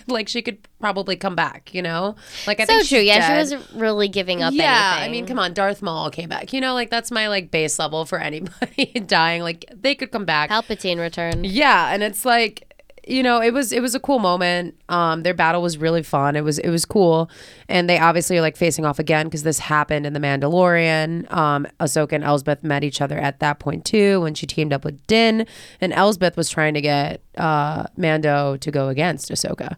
[0.08, 2.16] like, she could probably come back, you know?
[2.46, 2.98] Like, I So think true.
[2.98, 3.26] Yeah, dead.
[3.28, 5.08] she wasn't really giving up Yeah, anything.
[5.08, 6.52] I mean, come on, Darth Maul came back.
[6.52, 9.42] You know, like, that's my, like, base level for anybody dying.
[9.42, 10.50] Like, they could come back.
[10.50, 11.46] Palpatine returned.
[11.46, 12.69] Yeah, and it's like
[13.06, 14.74] you know, it was it was a cool moment.
[14.88, 16.36] Um, their battle was really fun.
[16.36, 17.30] It was it was cool,
[17.68, 21.30] and they obviously are like facing off again because this happened in the Mandalorian.
[21.32, 24.84] Um, Ahsoka and Elsbeth met each other at that point too when she teamed up
[24.84, 25.46] with Din,
[25.80, 29.76] and Elsbeth was trying to get uh, Mando to go against Ahsoka.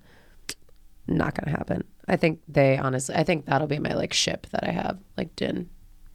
[1.07, 1.85] Not gonna happen.
[2.09, 3.14] I think they honestly.
[3.14, 5.68] I think that'll be my like ship that I have, like Din,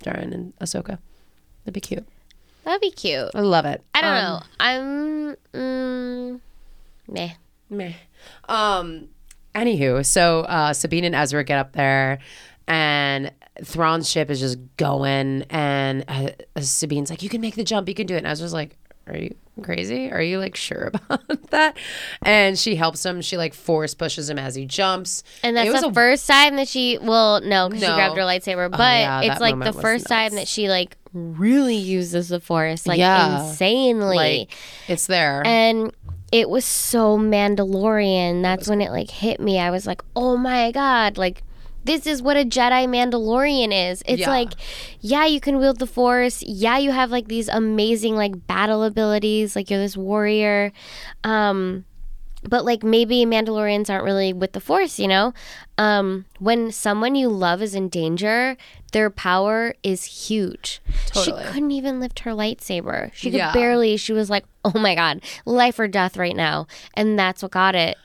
[0.03, 0.99] Djarin, and Ahsoka.
[1.63, 2.07] That'd be cute.
[2.63, 3.29] That'd be cute.
[3.33, 3.81] I love it.
[3.95, 4.41] I don't Um, know.
[4.59, 6.39] I'm mm,
[7.07, 7.31] meh.
[7.69, 7.93] Meh.
[8.47, 9.09] Um.
[9.55, 12.19] Anywho, so uh, Sabine and Ezra get up there,
[12.67, 13.31] and
[13.63, 16.29] Thrawn's ship is just going, and uh,
[16.59, 17.87] Sabine's like, "You can make the jump.
[17.89, 18.77] You can do it." And Ezra's like,
[19.07, 19.33] "Are you
[19.63, 20.11] crazy?
[20.11, 21.75] Are you like sure about that?"
[22.21, 23.19] And she helps him.
[23.21, 25.23] She like force pushes him as he jumps.
[25.41, 27.87] And It that's was the a- first time that she well, no, because No.
[27.87, 28.69] Oh, she grabbed her lightsaber.
[28.69, 32.99] But yeah, it's like the first time that she like really uses the force, like
[32.99, 33.47] Yeah.
[33.49, 34.15] insanely.
[34.15, 34.53] Like
[34.87, 35.41] it's there.
[35.47, 35.91] and
[36.37, 38.43] it was so Mandalorian.
[38.43, 39.59] That's when it like hit me.
[39.59, 41.41] I was like, oh my god, like
[41.83, 44.03] this is what a Jedi Mandalorian is.
[44.05, 44.29] It's Yeah.
[44.29, 44.51] like,
[44.99, 46.43] yeah, you can wield the Force.
[46.43, 49.55] Yeah, you have like these amazing like battle abilities.
[49.55, 50.73] Like you're this warrior.
[51.23, 51.85] Um,
[52.43, 55.33] but like maybe Mandalorians aren't really with the Force, you know?
[55.77, 58.57] Um, when someone you love is in danger,
[58.93, 60.81] their power is huge.
[61.07, 61.43] Totally.
[61.43, 63.11] She couldn't even lift her lightsaber.
[63.13, 63.53] She could Yeah.
[63.53, 63.97] barely.
[63.97, 67.75] She was like, "Oh my god, life or death right now," and that's what got
[67.75, 67.97] it.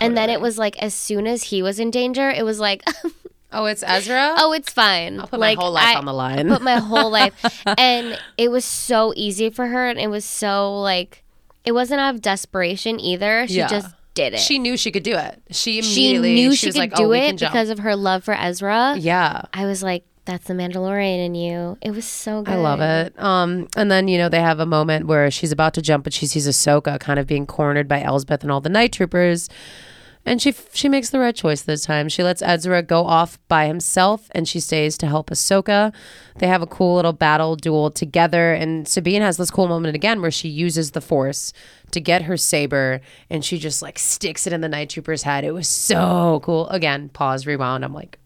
[0.00, 2.82] And then it was like, as soon as he was in danger, it was like,
[3.52, 4.34] oh, it's Ezra.
[4.36, 6.48] "Oh, it's fine." I'll put like, my whole life I- on the line.
[6.48, 10.80] put my whole life and it was so easy for her and it was so
[10.80, 11.22] like
[11.66, 13.66] it wasn't out of desperation either she Yeah.
[13.68, 15.42] just did it she knew she could do it.
[15.50, 17.52] She she immediately knew she, was could like, do oh, we it can jump.
[17.52, 19.42] because of her love for ezra yeah.
[19.52, 23.16] i was like that's the mandalorian in you it was so good I love it.
[23.22, 26.12] Um, and then you know they have a moment where she's about to jump, but
[26.12, 29.48] she sees Ahsoka kind of being cornered by Elsbeth and all the night troopers.
[30.26, 32.08] And she she makes the right choice this time.
[32.08, 35.94] She lets Ezra go off by himself and she stays to help Ahsoka.
[36.38, 40.20] They have a cool little battle duel together and Sabine has this cool moment again
[40.20, 41.52] where she uses the force
[41.92, 43.00] to get her saber
[43.30, 45.44] and she just like sticks it in the night trooper's head.
[45.44, 46.68] It was so cool.
[46.70, 47.84] Again, pause, rewound.
[47.84, 48.18] I'm like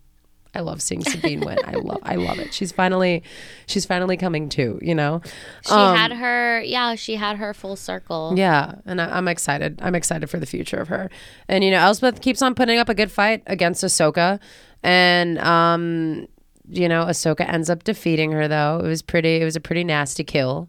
[0.55, 1.59] I love seeing Sabine win.
[1.65, 2.53] I love I love it.
[2.53, 3.23] She's finally
[3.67, 5.23] she's finally coming to, you know.
[5.67, 8.35] She had her, yeah, she had her full circle.
[8.37, 9.79] Yeah, and I, I'm excited.
[9.83, 11.11] I'm excited for the future of her.
[11.49, 14.41] And you know, Elsbeth keeps on putting up a good fight against Ahsoka,
[14.83, 16.27] and um,
[16.69, 18.49] you know, Ahsoka ends up defeating her.
[18.49, 20.69] Though it was pretty, it was a pretty nasty kill.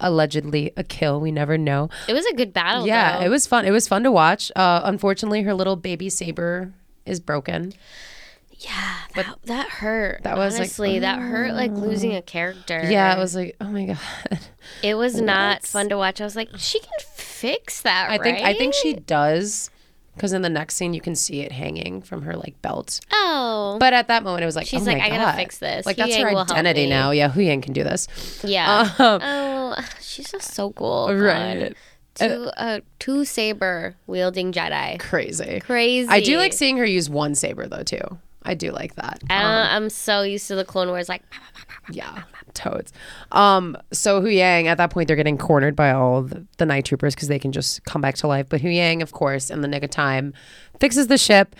[0.00, 1.20] Allegedly a kill.
[1.20, 1.88] We never know.
[2.08, 2.86] It was a good battle.
[2.86, 3.26] Yeah, though.
[3.26, 3.64] it was fun.
[3.64, 4.50] It was fun to watch.
[4.54, 6.72] Uh, unfortunately, her little baby saber
[7.04, 7.72] is broken.
[8.60, 10.22] Yeah, that, that hurt.
[10.24, 12.82] that was, like, honestly that hurt like losing a character.
[12.90, 13.98] Yeah, it was like, oh my god.
[14.82, 16.20] It was not fun to watch.
[16.20, 18.10] I was like, she can fix that.
[18.10, 19.06] I think I think she right?
[19.06, 19.70] does,
[20.14, 23.00] because in the next scene you can see it hanging from her like belt.
[23.12, 25.36] Oh, But at that moment, it was like, She's oh like, my "I gotta God.
[25.36, 25.86] fix this.
[25.86, 26.90] Like Hu that's her Yang will help identity me.
[26.90, 27.12] now.
[27.12, 28.08] Yeah, Hu Yang can do this.
[28.44, 28.90] yeah.
[28.98, 31.14] Um, oh, she's just so cool.
[31.14, 31.74] Right.
[32.14, 34.98] Two, uh, two saber wielding Jedi.
[34.98, 35.60] Crazy.
[35.60, 36.08] Crazy.
[36.08, 38.18] I do like seeing her use one saber though too.
[38.48, 39.20] I do like that.
[39.28, 41.08] Don't, I'm so used to the Clone Wars.
[41.08, 41.22] Like,
[41.90, 42.22] Yeah,
[42.54, 42.94] toads.
[43.30, 46.86] Um, so Hu Yang at that point they're getting cornered by all the, the night
[46.86, 48.48] troopers because they can just come back to life.
[48.48, 50.32] But Hu Yang, of course, in the nick of time,
[50.80, 51.54] fixes the ship.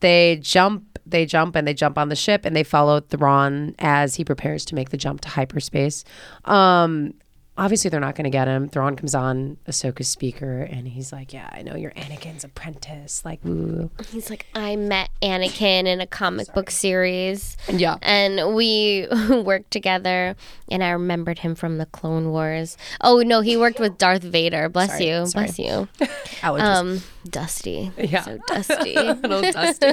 [0.00, 4.16] They jump, they jump, and they jump on the ship, and they follow Thrawn as
[4.16, 6.04] he prepares to make the jump to hyperspace.
[6.44, 7.14] Um,
[7.58, 8.68] obviously they're not going to get him.
[8.68, 13.44] Thrawn comes on Ahsoka's speaker, and he's like, "Yeah, I know you're Anakin's apprentice." Like,
[13.46, 17.56] ooh, he's like, I met Anakin in a comic book series.
[17.68, 17.96] yeah.
[18.02, 20.34] and we worked together
[20.70, 24.68] and i remembered him from the clone wars oh no he worked with darth vader
[24.68, 25.46] bless Sorry, you sorry.
[25.46, 25.88] bless you
[26.42, 28.22] um dusty Yeah.
[28.22, 29.92] so dusty little dusty.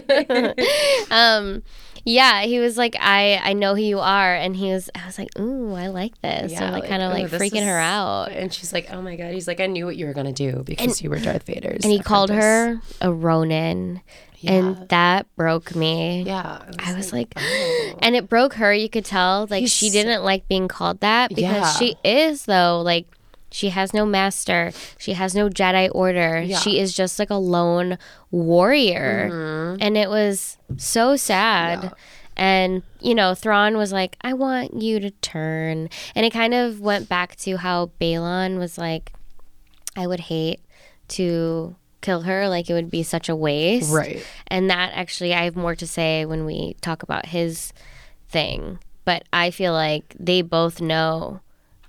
[1.11, 1.63] um
[2.05, 5.17] yeah he was like i i know who you are and he was i was
[5.17, 7.77] like ooh i like this Yeah, i'm like, like, kind of "Oh, like freaking her
[7.79, 10.31] out And she's like, "Oh my god!" He's like, "I knew what you were gonna
[10.33, 14.01] do because you were Darth Vader's." and he called her a ronin
[14.39, 14.51] Yeah.
[14.53, 17.93] and that broke me Yeah, it I was like, oh.
[18.01, 18.73] and it broke her.
[18.73, 21.71] You could tell, like, she didn't like being called that because Yeah.
[21.73, 23.05] she is, though, like,
[23.51, 24.71] she has no master.
[24.97, 26.41] She has no Jedi order.
[26.41, 26.59] Yeah.
[26.59, 27.97] She is just like a lone
[28.31, 29.75] warrior.
[29.79, 31.79] And it was so sad.
[31.79, 31.87] Mm-hmm.
[31.87, 31.93] Yeah.
[32.37, 35.89] And, you know, Thrawn was like, I want you to turn.
[36.15, 39.11] And it kind of went back to how Baylan was like,
[39.97, 40.61] I would hate
[41.09, 42.47] to kill her.
[42.47, 43.91] Like, it would be such a waste.
[43.91, 44.25] right.
[44.47, 47.73] And that actually, I have more to say when we talk about his
[48.29, 48.79] thing.
[49.03, 51.41] But I feel like they both know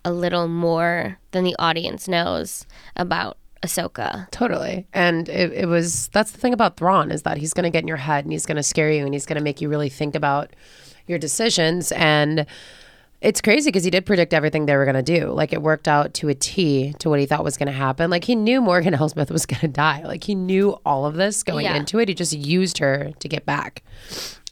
[0.04, 4.30] a little more than the audience knows about Ahsoka.
[4.30, 4.86] Totally.
[4.94, 7.82] And it, it was that's the thing about Thrawn is that he's going to get
[7.82, 9.68] in your head and he's going to scare you and he's going to make you
[9.68, 10.54] really think about
[11.06, 12.46] your decisions and
[13.20, 15.26] it's crazy because he did predict everything they were going to do.
[15.26, 18.08] Like it worked out to a T to what he thought was going to happen.
[18.08, 20.02] Like he knew Morgan Elsbeth was going to die.
[20.04, 21.76] Like he knew all of this going Yeah.
[21.76, 22.08] into it.
[22.08, 23.82] He just used her to get back.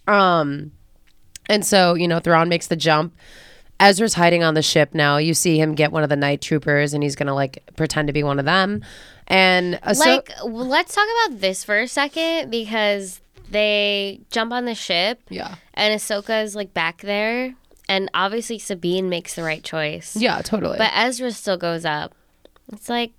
[0.06, 0.72] Um
[1.48, 3.14] and so, you know, Thrawn makes the jump.
[3.80, 5.18] Ezra's hiding on the ship now.
[5.18, 8.08] You see him get one of the night troopers and he's going to like pretend
[8.08, 8.82] to be one of them.
[9.28, 13.20] And uh, Ahso- like, w- let's talk about this for a second because
[13.50, 15.56] they jump on the ship yeah.
[15.74, 17.54] and Ahsoka is like back there.
[17.90, 20.14] And obviously, Sabine makes the right choice.
[20.14, 20.76] Yeah, totally.
[20.76, 22.14] But Ezra still goes up.
[22.70, 23.12] It's like,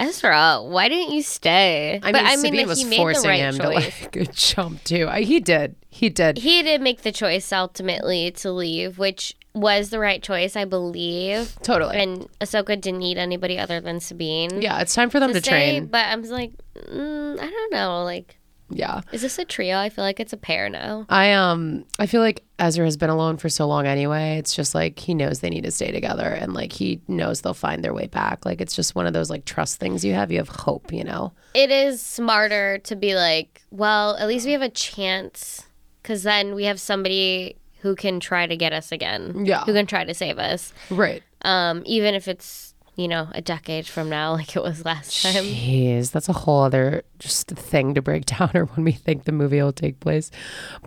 [0.00, 2.00] Ezra, why didn't you stay?
[2.02, 3.94] I but mean, Sabine that was he made forcing the right him choice.
[4.12, 5.06] to like jump too.
[5.08, 5.76] I, he did.
[5.88, 6.38] He did.
[6.38, 11.56] he did make the choice ultimately to leave, which was the right choice, I believe.
[11.62, 11.96] Totally.
[11.96, 14.62] And Ahsoka didn't need anybody other than Sabine.
[14.62, 15.86] yeah, it's time for them to, stay, train.
[15.86, 18.04] But I was like, mm, I don't know.
[18.04, 18.36] Like,
[18.70, 19.00] Yeah.
[19.12, 19.78] is this a trio?
[19.78, 21.06] I feel like it's a pair now.
[21.08, 24.36] I um I feel like Ezra has been alone for so long anyway.
[24.38, 27.54] It's just like he knows they need to stay together and like he knows they'll
[27.54, 28.44] find their way back.
[28.44, 30.30] Like it's just one of those like trust things you have.
[30.30, 31.32] You have hope, you know.
[31.54, 35.66] It is smarter to be like, well, at least we have a chance
[36.02, 39.46] because then we have somebody who can try to get us again.
[39.46, 39.64] Yeah.
[39.64, 40.72] Who can try to save us.
[40.90, 41.22] Right.
[41.42, 45.44] Um, even if it's, you know, a decade from now, like it was last time.
[45.44, 49.32] Jeez, that's a whole other just thing to break down or when we think the
[49.32, 50.30] movie will take place.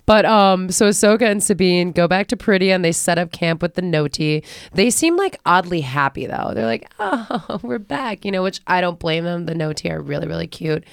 [0.05, 3.61] But um so Ahsoka and Sabine go back to Peridea and they set up camp
[3.61, 4.43] with the Noti.
[4.73, 6.51] They seem like oddly happy though.
[6.53, 9.45] They're like, oh, we're back, you know, which I don't blame them.
[9.45, 10.83] The Noti are really, really cute.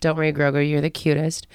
[0.00, 1.46] Don't worry, Grogu, you're the cutest.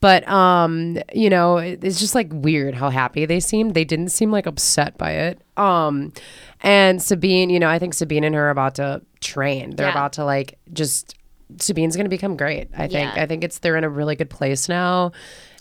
[0.00, 3.74] But um, you know, it's just like weird how happy they seemed.
[3.74, 5.40] They didn't seem like upset by it.
[5.58, 6.12] Um,
[6.60, 9.76] and Sabine, you know, I think Sabine and her are about to train.
[9.76, 9.92] They're Yeah.
[9.92, 11.14] about to like just
[11.58, 12.68] Sabine's going to become great.
[12.76, 13.14] I think.
[13.14, 13.22] Yeah.
[13.22, 15.12] I think it's they're in a really good place now,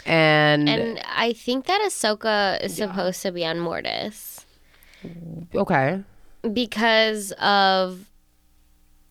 [0.06, 4.46] and, And I think that Ahsoka is supposed to be on Mortis
[5.56, 6.04] okay,
[6.54, 8.06] because of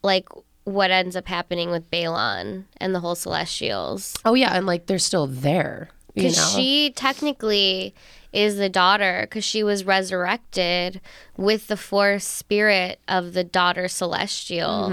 [0.02, 0.28] like
[0.64, 4.14] what ends up happening with Baylan and the whole Celestials.
[4.24, 5.88] oh yeah, and like they're still there.
[6.16, 7.94] You know, Because she technically
[8.32, 11.00] is the daughter because she was resurrected
[11.36, 14.92] with the force spirit of the daughter celestial.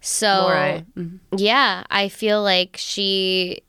[0.00, 0.84] So, Morai.
[1.36, 3.62] yeah, I feel like she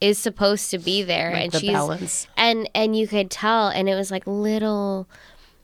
[0.00, 2.26] is supposed to be there Like and the she's balance.
[2.36, 5.08] and and you could tell and it was like little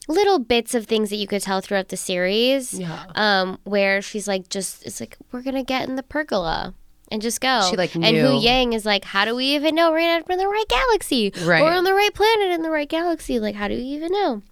[0.08, 3.04] little bits of things that you could tell throughout the series Yeah.
[3.16, 6.74] um where she's like just it's like we're gonna get in the pergola
[7.10, 8.04] and just go She, like, and.
[8.04, 11.62] Hu Yang is like how do we even know we're in the right galaxy Right.
[11.62, 14.42] we're on the right planet in the right galaxy like how do you even know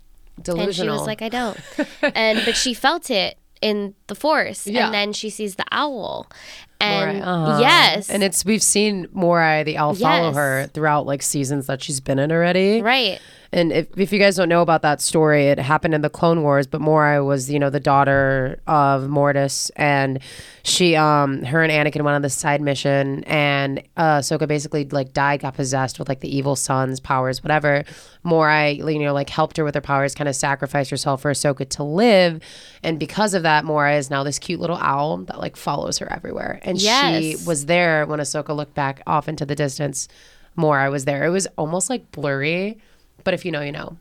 [0.43, 0.67] Delusional.
[0.69, 1.59] and she was like i don't
[2.15, 4.87] and but she felt it in the force Yeah.
[4.87, 6.29] and then she sees the owl
[6.81, 7.59] and uh-huh.
[7.61, 11.99] yes and it's we've seen Morai the owl follow her throughout like seasons that she's
[12.01, 12.81] been in already.
[12.83, 13.21] right
[13.51, 16.43] And if, if you guys don't know about that story, it happened in the Clone
[16.43, 20.19] Wars, but Morai was, you know, the daughter of Mortis and
[20.65, 25.15] she um her and Anakin went on this side mission and uh Ahsoka basically like
[25.15, 27.85] died, got possessed with like the evil son's powers, whatever.
[28.23, 31.67] Morai, you know, like helped her with her powers, kind of sacrificed herself for Ahsoka
[31.71, 32.43] to live.
[32.83, 36.13] And because of that, Morai is now this cute little owl that like follows her
[36.13, 36.61] everywhere.
[36.63, 40.07] And she was there when Ahsoka looked back off into the distance.
[40.55, 41.25] Morai was there.
[41.25, 42.79] It was almost like blurry.
[43.29, 43.99] But if you know, you know.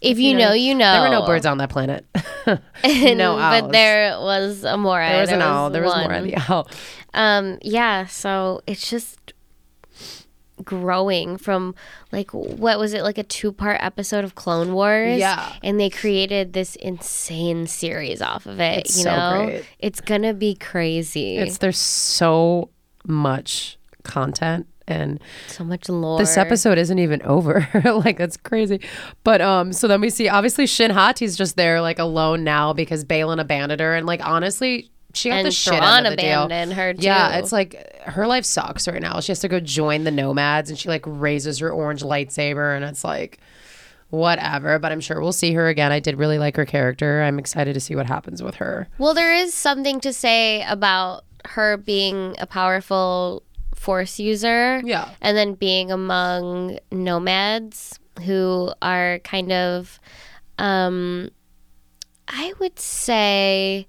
[0.00, 2.06] if you know you know There were no birds on that planet.
[2.46, 3.60] No owls.
[3.60, 5.10] but there was a Morai.
[5.10, 5.68] There was an owl.
[5.68, 6.10] There was one.
[6.10, 6.66] more the owl.
[7.12, 9.34] Um, yeah, so it's just
[10.64, 11.74] growing from
[12.10, 15.18] like what was it like a two part episode of Clone Wars?
[15.18, 15.52] Yeah.
[15.62, 18.86] and they created this insane series off of it.
[18.86, 19.64] It's you so know, great.
[19.78, 21.36] it's gonna be crazy.
[21.36, 22.70] It's there's so
[23.06, 26.18] much content and so much lore.
[26.18, 27.68] this episode isn't even over.
[28.04, 28.80] like that's crazy.
[29.22, 33.04] But um so then we see obviously Shin Hati's just there like alone now because
[33.04, 36.44] Baylan abandoned her and like honestly she got and the shit out of the deal.
[36.44, 37.02] abandoned her too.
[37.02, 39.20] Yeah, it's like her life sucks right now.
[39.20, 42.84] She has to go join the nomads and she like raises her orange lightsaber and
[42.84, 43.38] it's like
[44.10, 45.92] whatever, but I'm sure we'll see her again.
[45.92, 47.22] I did really like her character.
[47.22, 48.88] I'm excited to see what happens with her.
[48.98, 53.42] Well, there is something to say about her being a powerful
[53.84, 54.80] force user.
[54.84, 55.10] Yeah.
[55.20, 60.00] And then being among nomads who are kind of,
[60.58, 61.30] um,
[62.28, 63.86] I would say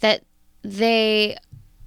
[0.00, 0.22] that
[0.62, 1.36] they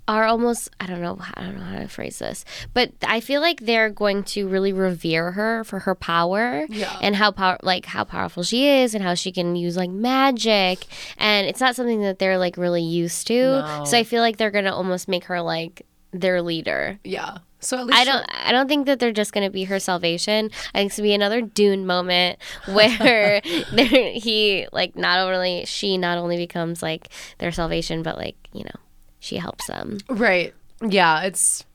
[0.07, 2.43] are almost I don't know I don't know how to phrase this,
[2.74, 6.97] but I feel like they're going to really revere her for her power Yeah.
[7.01, 10.80] and how power like how powerful she is and how she can use like magic
[11.20, 13.60] and it's not something that they're like really used to.
[13.62, 13.84] No.
[13.86, 16.99] So I feel like they're gonna almost make her like their leader.
[17.03, 17.39] Yeah.
[17.62, 20.49] So at least I don't I don't think that they're just gonna be her salvation.
[20.74, 23.41] I think it's gonna be another Dune moment where
[23.72, 28.64] there he like not only she not only becomes like their salvation, but like, you
[28.64, 28.80] know,
[29.20, 29.97] she helps them.
[30.10, 30.53] Right.
[30.82, 31.66] Yeah, it's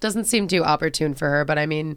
[0.00, 1.96] doesn't seem too opportune for her, but I mean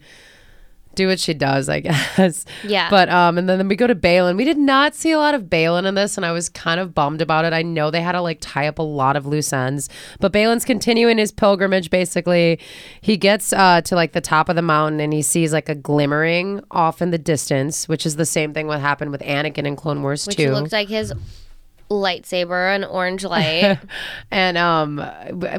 [0.96, 2.46] do what she does, I guess.
[2.64, 2.90] Yeah.
[2.90, 4.38] But um and then we go to Baylan.
[4.38, 6.94] We did not see a lot of Baylan in this and I was kind of
[6.96, 7.54] bummed about it.
[7.54, 9.90] I know they had to like tie up a lot of loose ends.
[10.20, 12.60] But Baylan's continuing his pilgrimage basically.
[13.02, 15.76] He gets uh to like the top of the mountain and he sees like a
[15.76, 19.76] glimmering off in the distance, which is the same thing what happened with Anakin in
[19.76, 20.52] Clone Wars Which 2.
[20.52, 21.14] looks like his
[21.90, 23.80] lightsaber, an orange light.
[24.32, 25.06] And um,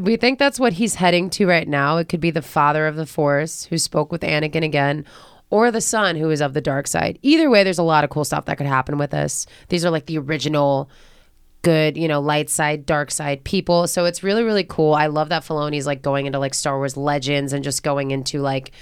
[0.00, 1.96] we think that's what he's heading to right now.
[1.98, 5.04] It could be the father of the Force who spoke with Anakin again,
[5.50, 7.18] or the son who is of the dark side.
[7.22, 9.46] Either way, there's a lot of cool stuff that could happen with this.
[9.68, 10.90] These are like the original
[11.62, 13.88] good, you know, light side, dark side people.
[13.88, 14.94] So it's really, really cool.
[14.94, 18.40] I love that Filoni's like going into like Star Wars legends and just going into
[18.40, 18.72] like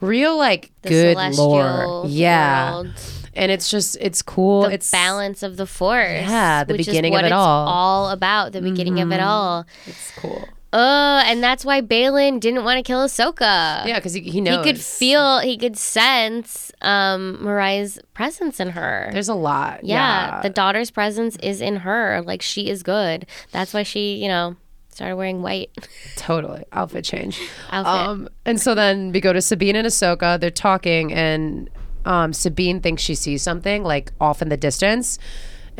[0.00, 2.04] real like The good celestial lore.
[2.08, 2.72] Yeah.
[2.72, 2.88] world.
[3.34, 4.62] And it's just it's cool.
[4.62, 6.22] The it's balance of the force.
[6.28, 7.66] Yeah, the beginning of it all.
[7.66, 7.72] Mm-hmm.
[7.72, 8.52] all about.
[8.52, 9.66] The beginning of it all.
[9.86, 10.48] it's cool.
[10.72, 13.84] Uh, and that's why Baylan didn't want to kill Ahsoka.
[13.86, 19.10] Yeah, because he, he He could feel, he could sense um, Morai's presence in her.
[19.12, 19.82] There's a lot.
[19.82, 22.22] yeah, the daughter's presence is in her.
[22.24, 23.26] Like she is good.
[23.50, 24.56] That's why she, you know,
[25.00, 25.70] started wearing white.
[26.16, 26.62] Totally.
[26.72, 27.40] Outfit change.
[27.70, 28.08] Outfit.
[28.08, 30.38] Um, and so then we go to Sabine and Ahsoka.
[30.38, 31.70] They're talking, and
[32.04, 35.18] um, Sabine thinks she sees something like off in the distance.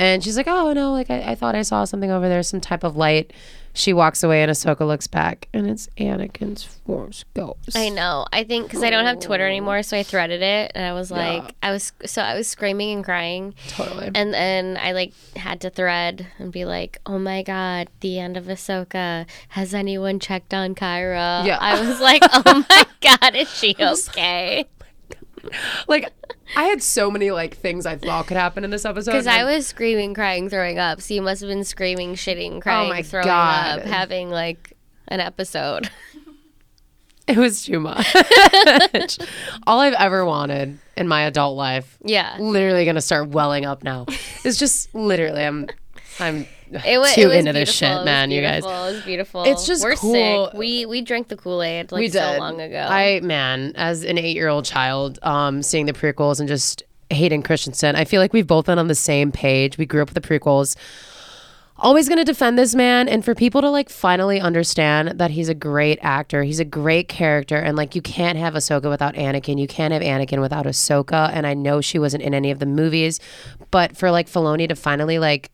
[0.01, 2.61] And she's like, "Oh no, like I, I thought I saw something over there, some
[2.61, 3.33] type of light."
[3.73, 7.77] She walks away, and Ahsoka looks back, and it's Anakin's Force Ghost.
[7.77, 8.27] I know.
[8.33, 11.11] I think because I don't have Twitter anymore, so I threaded it, and I was
[11.13, 11.51] like, Yeah.
[11.63, 14.11] I was so I was screaming and crying, Totally.
[14.15, 18.37] and then I like had to thread and be like, oh my god, the end
[18.39, 19.27] of Ahsoka.
[19.51, 21.47] Has anyone checked on Kyra?
[21.47, 21.59] Yeah.
[21.61, 22.85] I was like, oh my
[23.21, 24.65] god, is she okay?
[25.89, 26.11] Like,
[26.57, 29.13] I had so many like things I thought could happen in this episode.
[29.13, 31.01] Because I was screaming, crying, throwing up.
[31.01, 33.81] So you must have been screaming, shitting, oh crying, Oh my throwing God.
[33.81, 34.73] up, having like
[35.09, 35.91] an episode.
[37.29, 38.07] It was too much.
[39.67, 42.37] All I've ever wanted in my adult life, Yeah.
[42.41, 44.07] literally gonna start welling up now.
[44.45, 45.69] It's just literally I'm
[46.19, 48.65] I'm It was, too it was into this shit, man, you guys.
[48.65, 49.45] It was beautiful.
[49.45, 50.47] It's just We're cool.
[50.47, 50.55] sick.
[50.59, 52.87] We we drank the Kool Aid like we so long ago.
[52.89, 57.43] I man, as an eight year old child, um, seeing the prequels and just Hayden
[57.43, 59.79] Christensen, I feel like we've both been on the same page.
[59.79, 60.77] We grew up with the prequels.
[61.83, 65.55] Always gonna defend this man, and for people to like finally understand that he's a
[65.55, 69.67] great actor, he's a great character, and like you can't have Ahsoka without Anakin, you
[69.67, 71.31] can't have Anakin without Ahsoka.
[71.33, 73.19] And I know she wasn't in any of the movies,
[73.71, 75.51] but for like Filoni to finally like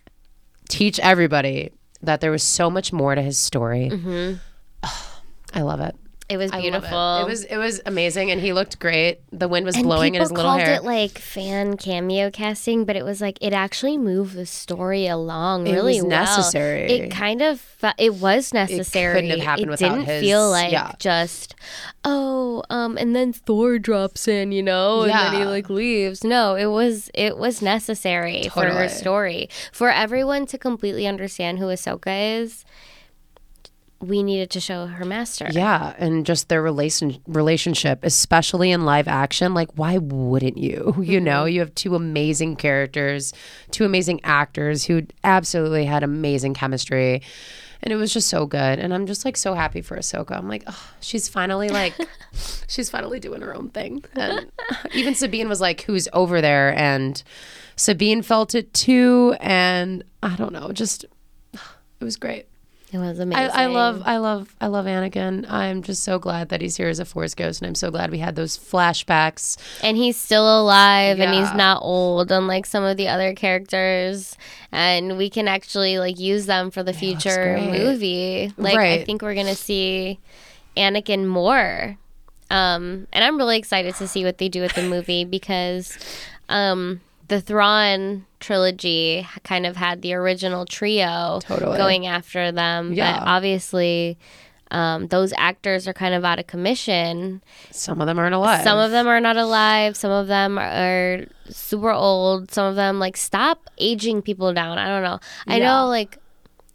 [0.68, 4.34] teach everybody that there was so much more to his story, mm-hmm.
[5.54, 5.96] I love it.
[6.28, 7.18] It was beautiful.
[7.18, 7.22] It.
[7.22, 9.20] it was it was amazing, and he looked great.
[9.30, 12.84] The wind was and blowing in people his little called it like fan cameo casting,
[12.84, 16.20] but it was like it actually moved the story along It really was well.
[16.24, 16.90] necessary.
[16.90, 19.12] It kind of fe- it was necessary.
[19.12, 20.92] It couldn't have happened it without didn't his- feel like yeah.
[20.98, 21.54] just
[22.04, 26.24] oh um and then Thor drops in, you know, and then he like leaves.
[26.24, 31.66] No, it was it was necessary for her story for everyone to completely understand who
[31.66, 32.64] Ahsoka is.
[34.00, 35.48] We needed to show her master.
[35.50, 39.54] yeah, and just their relation relationship, especially in live action.
[39.54, 40.94] Like, why wouldn't you?
[41.06, 41.48] You know, Mm-hmm.
[41.54, 43.32] you have two amazing characters,
[43.70, 47.22] two amazing actors who absolutely had amazing chemistry.
[47.82, 48.78] And it was just so good.
[48.78, 50.32] And I'm just like so happy for Ahsoka.
[50.36, 51.94] I'm like, oh, she's finally like,
[52.68, 54.02] she's finally doing her own thing.
[54.14, 54.50] And
[54.94, 56.74] even Sabine was like, who's over there?
[56.76, 57.22] And
[57.76, 59.36] Sabine felt it too.
[59.40, 61.04] And I don't know, just,
[61.54, 62.46] it was great.
[62.92, 63.50] It was amazing.
[63.52, 65.44] I love, I love, I love Anakin.
[65.50, 68.10] I'm just so glad that he's here as a Force ghost, and I'm so glad
[68.12, 69.56] we had those flashbacks.
[69.82, 74.36] and he's still alive and he's not old unlike some of the other characters
[74.70, 79.34] and we can actually like use them for the future movie like i think we're
[79.34, 80.18] gonna see
[80.76, 81.96] anakin more
[82.50, 85.96] um and i'm really excited to see what they do with the movie because
[86.48, 91.76] um the Thrawn trilogy kind of had the original trio Totally.
[91.76, 93.18] going after them, Yeah.
[93.20, 94.18] but obviously
[94.72, 97.42] um, those actors are kind of out of commission.
[97.70, 98.64] Some of them aren't alive.
[98.64, 99.96] Some of them are not alive.
[99.96, 102.50] Some of them are super old.
[102.50, 104.76] Some of them like stop aging people down.
[104.78, 105.20] I don't know.
[105.46, 105.66] I Yeah.
[105.66, 106.18] know like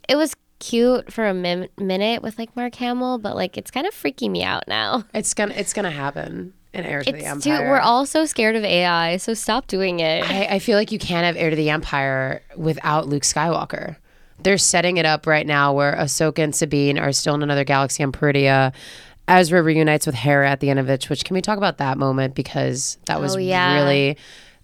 [0.08, 3.86] it was cute for a min- minute with like Mark Hamill, but like it's kind
[3.86, 5.04] of freaking me out now.
[5.14, 7.50] It's gonna, it's gonna happen in Heir to the It's too.
[7.52, 10.30] We're all so scared of AI, so stop doing it.
[10.30, 13.98] I, I feel like you can't have Heir to the Empire without Luke Skywalker.
[14.40, 18.04] They're setting it up right now where Ahsoka and Sabine are still in another galaxy
[18.04, 18.74] on Peridea.
[19.28, 21.98] Ezra reunites with Hera at the end of it, which can we talk about that
[21.98, 23.76] moment because that was Oh, yeah.
[23.76, 24.18] really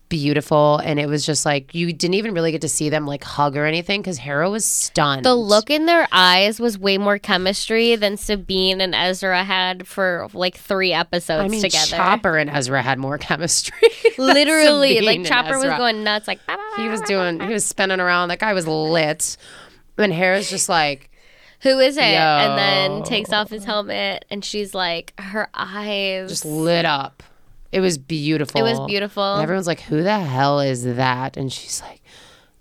[0.09, 3.23] beautiful and it was just like you didn't even really get to see them like
[3.23, 5.25] hug or anything because Hera was stunned.
[5.25, 10.27] the look in their eyes was way more chemistry than Sabine and Ezra had for
[10.33, 11.95] like three episodes I mean, together.
[11.97, 13.89] Chopper and Ezra had more chemistry.
[14.17, 16.27] Literally, Sabine like Chopper was going nuts.
[16.27, 17.39] Like "Bah, bah, bah, He was doing.
[17.41, 18.29] He was spinning around.
[18.29, 19.37] That guy was lit.
[19.97, 21.09] And Hera's just like,
[21.61, 22.03] who is it?
[22.03, 26.29] And then takes off his helmet, and she's like, her eyes.
[26.29, 27.23] just lit up.
[27.71, 28.59] It was beautiful.
[28.59, 29.33] it was beautiful.
[29.35, 32.01] And everyone's like, "Who the hell is that?" And she's like,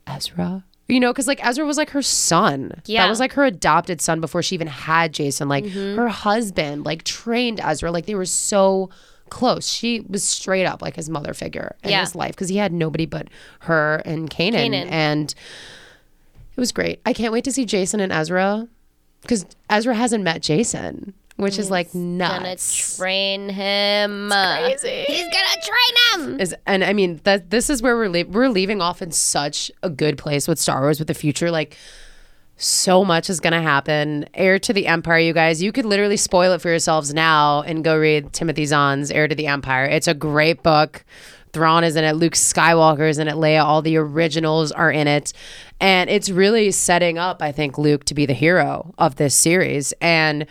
[0.06, 2.80] "Ezra." You know, because like Ezra was like her son.
[2.86, 3.02] Yeah.
[3.02, 5.48] that was like her adopted son before she even had Jacen.
[5.48, 5.96] Like Mm-hmm.
[5.96, 7.90] her husband, like trained Ezra.
[7.90, 8.90] Like they were so
[9.28, 9.68] close.
[9.68, 12.00] She was straight up like his mother figure in Yeah.
[12.02, 13.26] his life because he had nobody but
[13.60, 14.70] her and Kanan.
[14.70, 14.86] Kanan.
[14.90, 15.34] And
[16.56, 17.00] it was great.
[17.04, 18.68] I can't wait to see Jacen and Ezra
[19.22, 22.96] because Ezra hasn't met Jacen, which is like nuts.
[22.96, 24.28] gonna train him.
[24.30, 25.04] crazy.
[25.06, 26.40] He's gonna train him.
[26.40, 29.70] is and I mean that this is where we're le- we're leaving off in such
[29.82, 31.76] a good place with Star Wars with the future like
[32.56, 34.26] so much is going to happen.
[34.32, 35.62] Heir to the Empire, you guys.
[35.62, 39.34] You could literally spoil it for yourselves now and go read Timothy Zahn's Heir to
[39.34, 39.84] the Empire.
[39.84, 41.04] It's a great book.
[41.52, 42.14] Thrawn is in it.
[42.14, 43.34] Luke Skywalker is in it.
[43.34, 43.62] Leia.
[43.62, 45.32] All the originals are in it.
[45.80, 49.92] And it's really setting up, I think, Luke to be the hero of this series.
[50.00, 50.46] And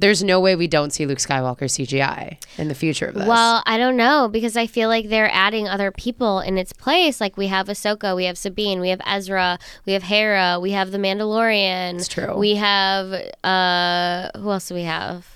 [0.00, 3.26] there's no way we don't see Luke Skywalker CGI in the future of this.
[3.26, 7.20] Well, I don't know because I feel like they're adding other people in its place.
[7.20, 10.90] Like we have Ahsoka, we have Sabine, we have Ezra, we have Hera, we have
[10.90, 11.94] the Mandalorian.
[11.96, 12.36] It's true.
[12.36, 13.12] We have
[13.44, 15.26] uh, who else do we have?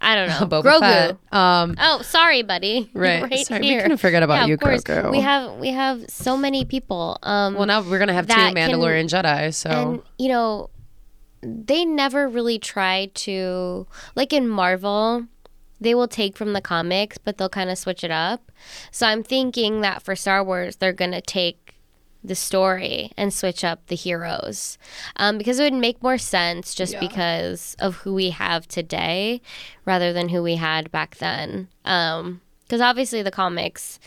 [0.00, 0.46] I don't know.
[0.62, 0.80] Boba Grogu.
[0.80, 1.16] Fett.
[1.32, 2.88] Um, Oh, sorry, buddy.
[2.94, 3.46] Right.
[3.46, 3.82] Sorry, we here.
[3.82, 4.82] couldn't forget about Yeah, you, course.
[4.84, 5.10] Grogu.
[5.10, 7.18] We have we have so many people.
[7.24, 9.52] Um, well, now we're gonna have two that can- Mandalorian Jedi.
[9.52, 10.70] So and you know
[11.42, 15.26] they never really try to like in marvel
[15.80, 18.50] they will take from the comics but they'll kind of switch it up.
[18.90, 21.74] So i'm thinking that for star wars they're going to take
[22.24, 24.76] the story and switch up the heroes
[25.16, 27.00] um, because it would make more sense just Yeah.
[27.00, 29.40] because of who we have today
[29.84, 31.68] rather than who we had back then.
[31.84, 34.00] Because obviously the comics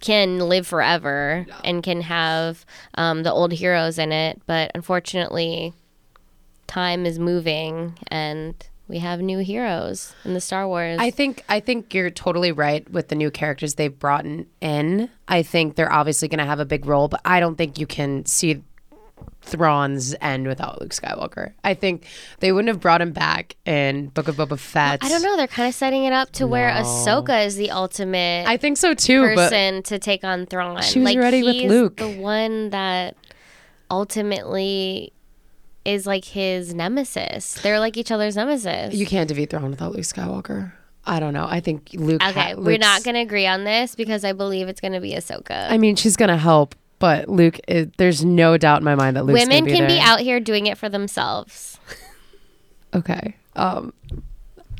[0.00, 5.72] can live forever and can have um, the old heroes in it but unfortunately
[6.66, 8.54] time is moving and
[8.88, 12.88] we have new heroes in the star wars I think I think you're totally right
[12.90, 15.10] with the new characters they've brought in-.
[15.28, 17.86] I think they're obviously going to have a big role, but I don't think you
[17.86, 18.62] can see
[19.42, 21.52] Thrawn's end without Luke Skywalker.
[21.64, 22.06] I think
[22.40, 25.02] they wouldn't have brought him back in Book of Boba Fett.
[25.02, 28.46] i don't know they're kind of setting it up to where ahsoka is the ultimate
[28.46, 30.82] I think so too, but person to take on Thrawn.
[30.82, 31.96] She was like, ready with Luke.
[31.96, 33.16] The one that
[33.90, 35.12] ultimately
[35.86, 37.54] is like his nemesis.
[37.54, 38.94] They're like each other's nemesis.
[38.94, 40.72] you can't defeat Thrawn without Luke Skywalker.
[41.04, 41.46] I don't know.
[41.48, 42.20] I think Luke.
[42.22, 45.00] okay, ha- we're not going to agree on this because I believe it's going to
[45.00, 45.70] be Ahsoka.
[45.70, 47.60] I mean, she's going to help, but Luke.
[47.68, 50.40] Is, there's no doubt in my mind that Luke's Women be can be out here
[50.40, 51.78] doing it for themselves.
[52.94, 53.36] Okay.
[53.56, 53.92] Um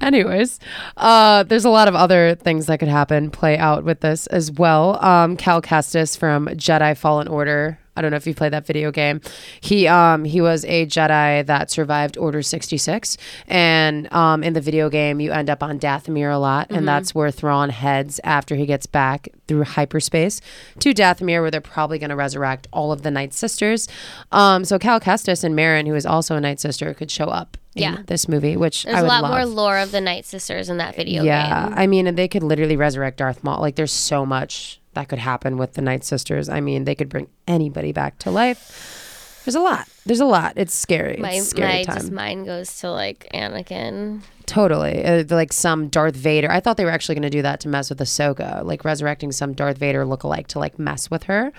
[0.01, 0.59] anyways,
[0.97, 4.51] uh there's a lot of other things that could happen play out with this as
[4.51, 5.03] well.
[5.05, 7.79] Um Cal Kestis from Jedi Fallen Order.
[7.99, 9.23] I don't know if you played that video game.
[9.61, 13.17] He um he was a Jedi that survived Order 66
[13.47, 17.15] and um in the video game you end up on Dathomir a lot and that's
[17.15, 20.41] where Thrawn heads after he gets back through hyperspace
[20.81, 23.89] to Dathomir where they're probably going to resurrect all of the Night Sisters.
[24.31, 27.57] Um so Cal Kestis and Merrin who is also a Night Sister could show up
[27.77, 28.03] Yeah.
[28.07, 29.33] this movie, which There's I a would lot love.
[29.33, 31.75] more lore of the Night Sisters in that video yeah, game.
[31.77, 33.61] I mean, they could literally resurrect Darth Maul.
[33.61, 36.49] Like, there's so much that could happen with the Night Sisters.
[36.49, 39.43] I mean, they could bring anybody back to life.
[39.45, 39.87] There's a lot.
[40.05, 40.55] There's a lot.
[40.57, 41.19] It's scary.
[41.19, 41.97] My, it's scary my time.
[41.97, 44.23] just mind goes to like Anakin.
[44.47, 45.05] Totally.
[45.05, 46.51] Uh, like some Darth Vader.
[46.51, 49.31] I thought they were actually going to do that to mess with Ahsoka, like resurrecting
[49.31, 51.53] some Darth Vader lookalike to like mess with her.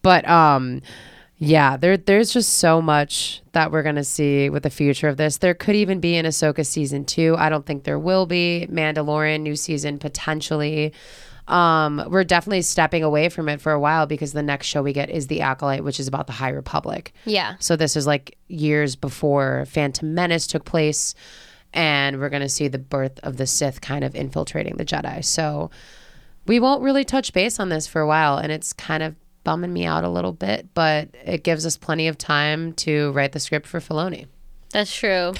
[0.00, 0.80] But um
[1.42, 5.16] yeah, there there's just so much that we're going to see with the future of
[5.16, 5.38] this.
[5.38, 7.34] There could even be an Ahsoka season 2.
[7.38, 8.68] I don't think there will be.
[8.70, 10.92] Mandalorian new season potentially.
[11.48, 14.92] Um, we're definitely stepping away from it for a while because the next show we
[14.92, 17.14] get is The Acolyte, which is about the High Republic.
[17.24, 17.54] Yeah.
[17.58, 21.14] So this is like years before Phantom Menace took place,
[21.72, 25.24] and we're going to see the birth of the Sith kind of infiltrating the Jedi.
[25.24, 25.70] So
[26.46, 29.72] we won't really touch base on this for a while, and it's kind of bumming
[29.72, 33.40] me out a little bit, but it gives us plenty of time to write the
[33.40, 34.26] script for Filoni.
[34.72, 35.32] That's true.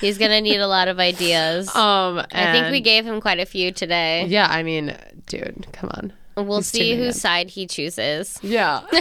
[0.00, 1.68] He's gonna need a lot of ideas.
[1.76, 4.26] Um, I think we gave him quite a few today.
[4.26, 4.96] Yeah, I mean,
[5.26, 6.12] dude, come on.
[6.36, 7.20] We'll He's see whose in.
[7.20, 8.82] side he chooses, Yeah.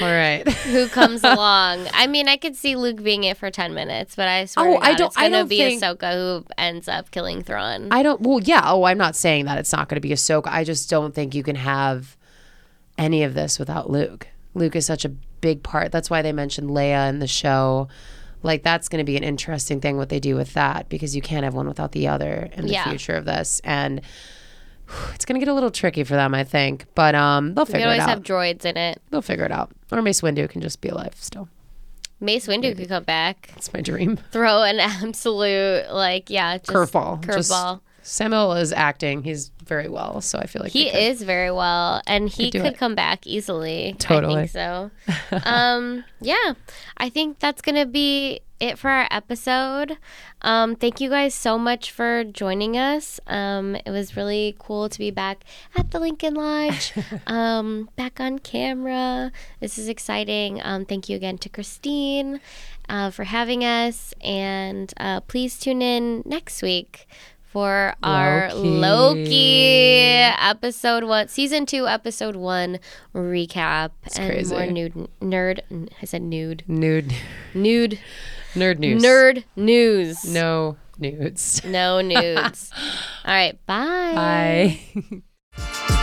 [0.00, 0.48] All right.
[0.48, 1.86] who comes along.
[1.92, 4.72] I mean, I could see Luke being it for ten minutes, but I swear Oh,
[4.74, 7.42] to God, I don't- it's gonna I don't be think- Ahsoka who ends up killing
[7.42, 7.88] Thrawn.
[7.90, 8.20] I don't.
[8.22, 8.62] Well, yeah.
[8.64, 10.46] Oh, I'm not saying that it's not going to be Ahsoka.
[10.46, 12.16] I just don't think you can have
[13.02, 14.28] any of this without Luke.
[14.54, 15.92] Luke is such a big part.
[15.92, 17.88] That's why they mentioned Leia in the show.
[18.42, 21.22] Like that's going to be an interesting thing what they do with that because you
[21.22, 22.88] can't have one without the other in the Yeah.
[22.88, 24.00] future of this, and
[25.14, 26.86] it's going to get a little tricky for them, I think.
[26.94, 28.08] But um, they'll figure it always out.
[28.08, 29.00] have droids in it.
[29.10, 29.70] they'll figure it out.
[29.90, 31.48] Or Mace Windu can just be alive still.
[32.20, 34.16] Mace Windu could come back, It's my dream.
[34.30, 37.24] throw an absolute like yeah, just Curveball.
[37.26, 37.80] Just- curveball.
[38.02, 39.22] Samuel is acting.
[39.22, 42.62] He's very well, so I feel like He could- is very well, and he Could
[42.62, 43.94] could come back easily.
[43.98, 44.42] Totally.
[44.42, 44.90] I think so.
[45.44, 46.54] um, yeah,
[46.96, 49.98] I think that's gonna be it for our episode.
[50.42, 53.18] Um, thank you guys so much for joining us.
[53.26, 55.44] Um, it was really cool to be back
[55.76, 56.92] at the Lincoln Lodge,
[57.26, 59.32] um, back on camera.
[59.60, 60.60] This is exciting.
[60.64, 62.40] Um, thank you again to Christine
[62.88, 67.06] uh, for having us, and uh, please tune in next week
[67.52, 68.78] for our Loki.
[68.78, 72.78] Loki episode one, season two, episode one
[73.14, 74.54] recap and crazy.
[74.54, 75.60] more nude nerd.
[76.00, 77.14] I said nude, nude
[77.54, 77.98] nude,
[78.54, 79.02] nerd news.
[79.02, 80.24] nerd news.
[80.24, 81.62] No nudes.
[81.64, 82.70] no nudes.
[83.24, 84.78] All right, bye.
[85.54, 85.92] Bye.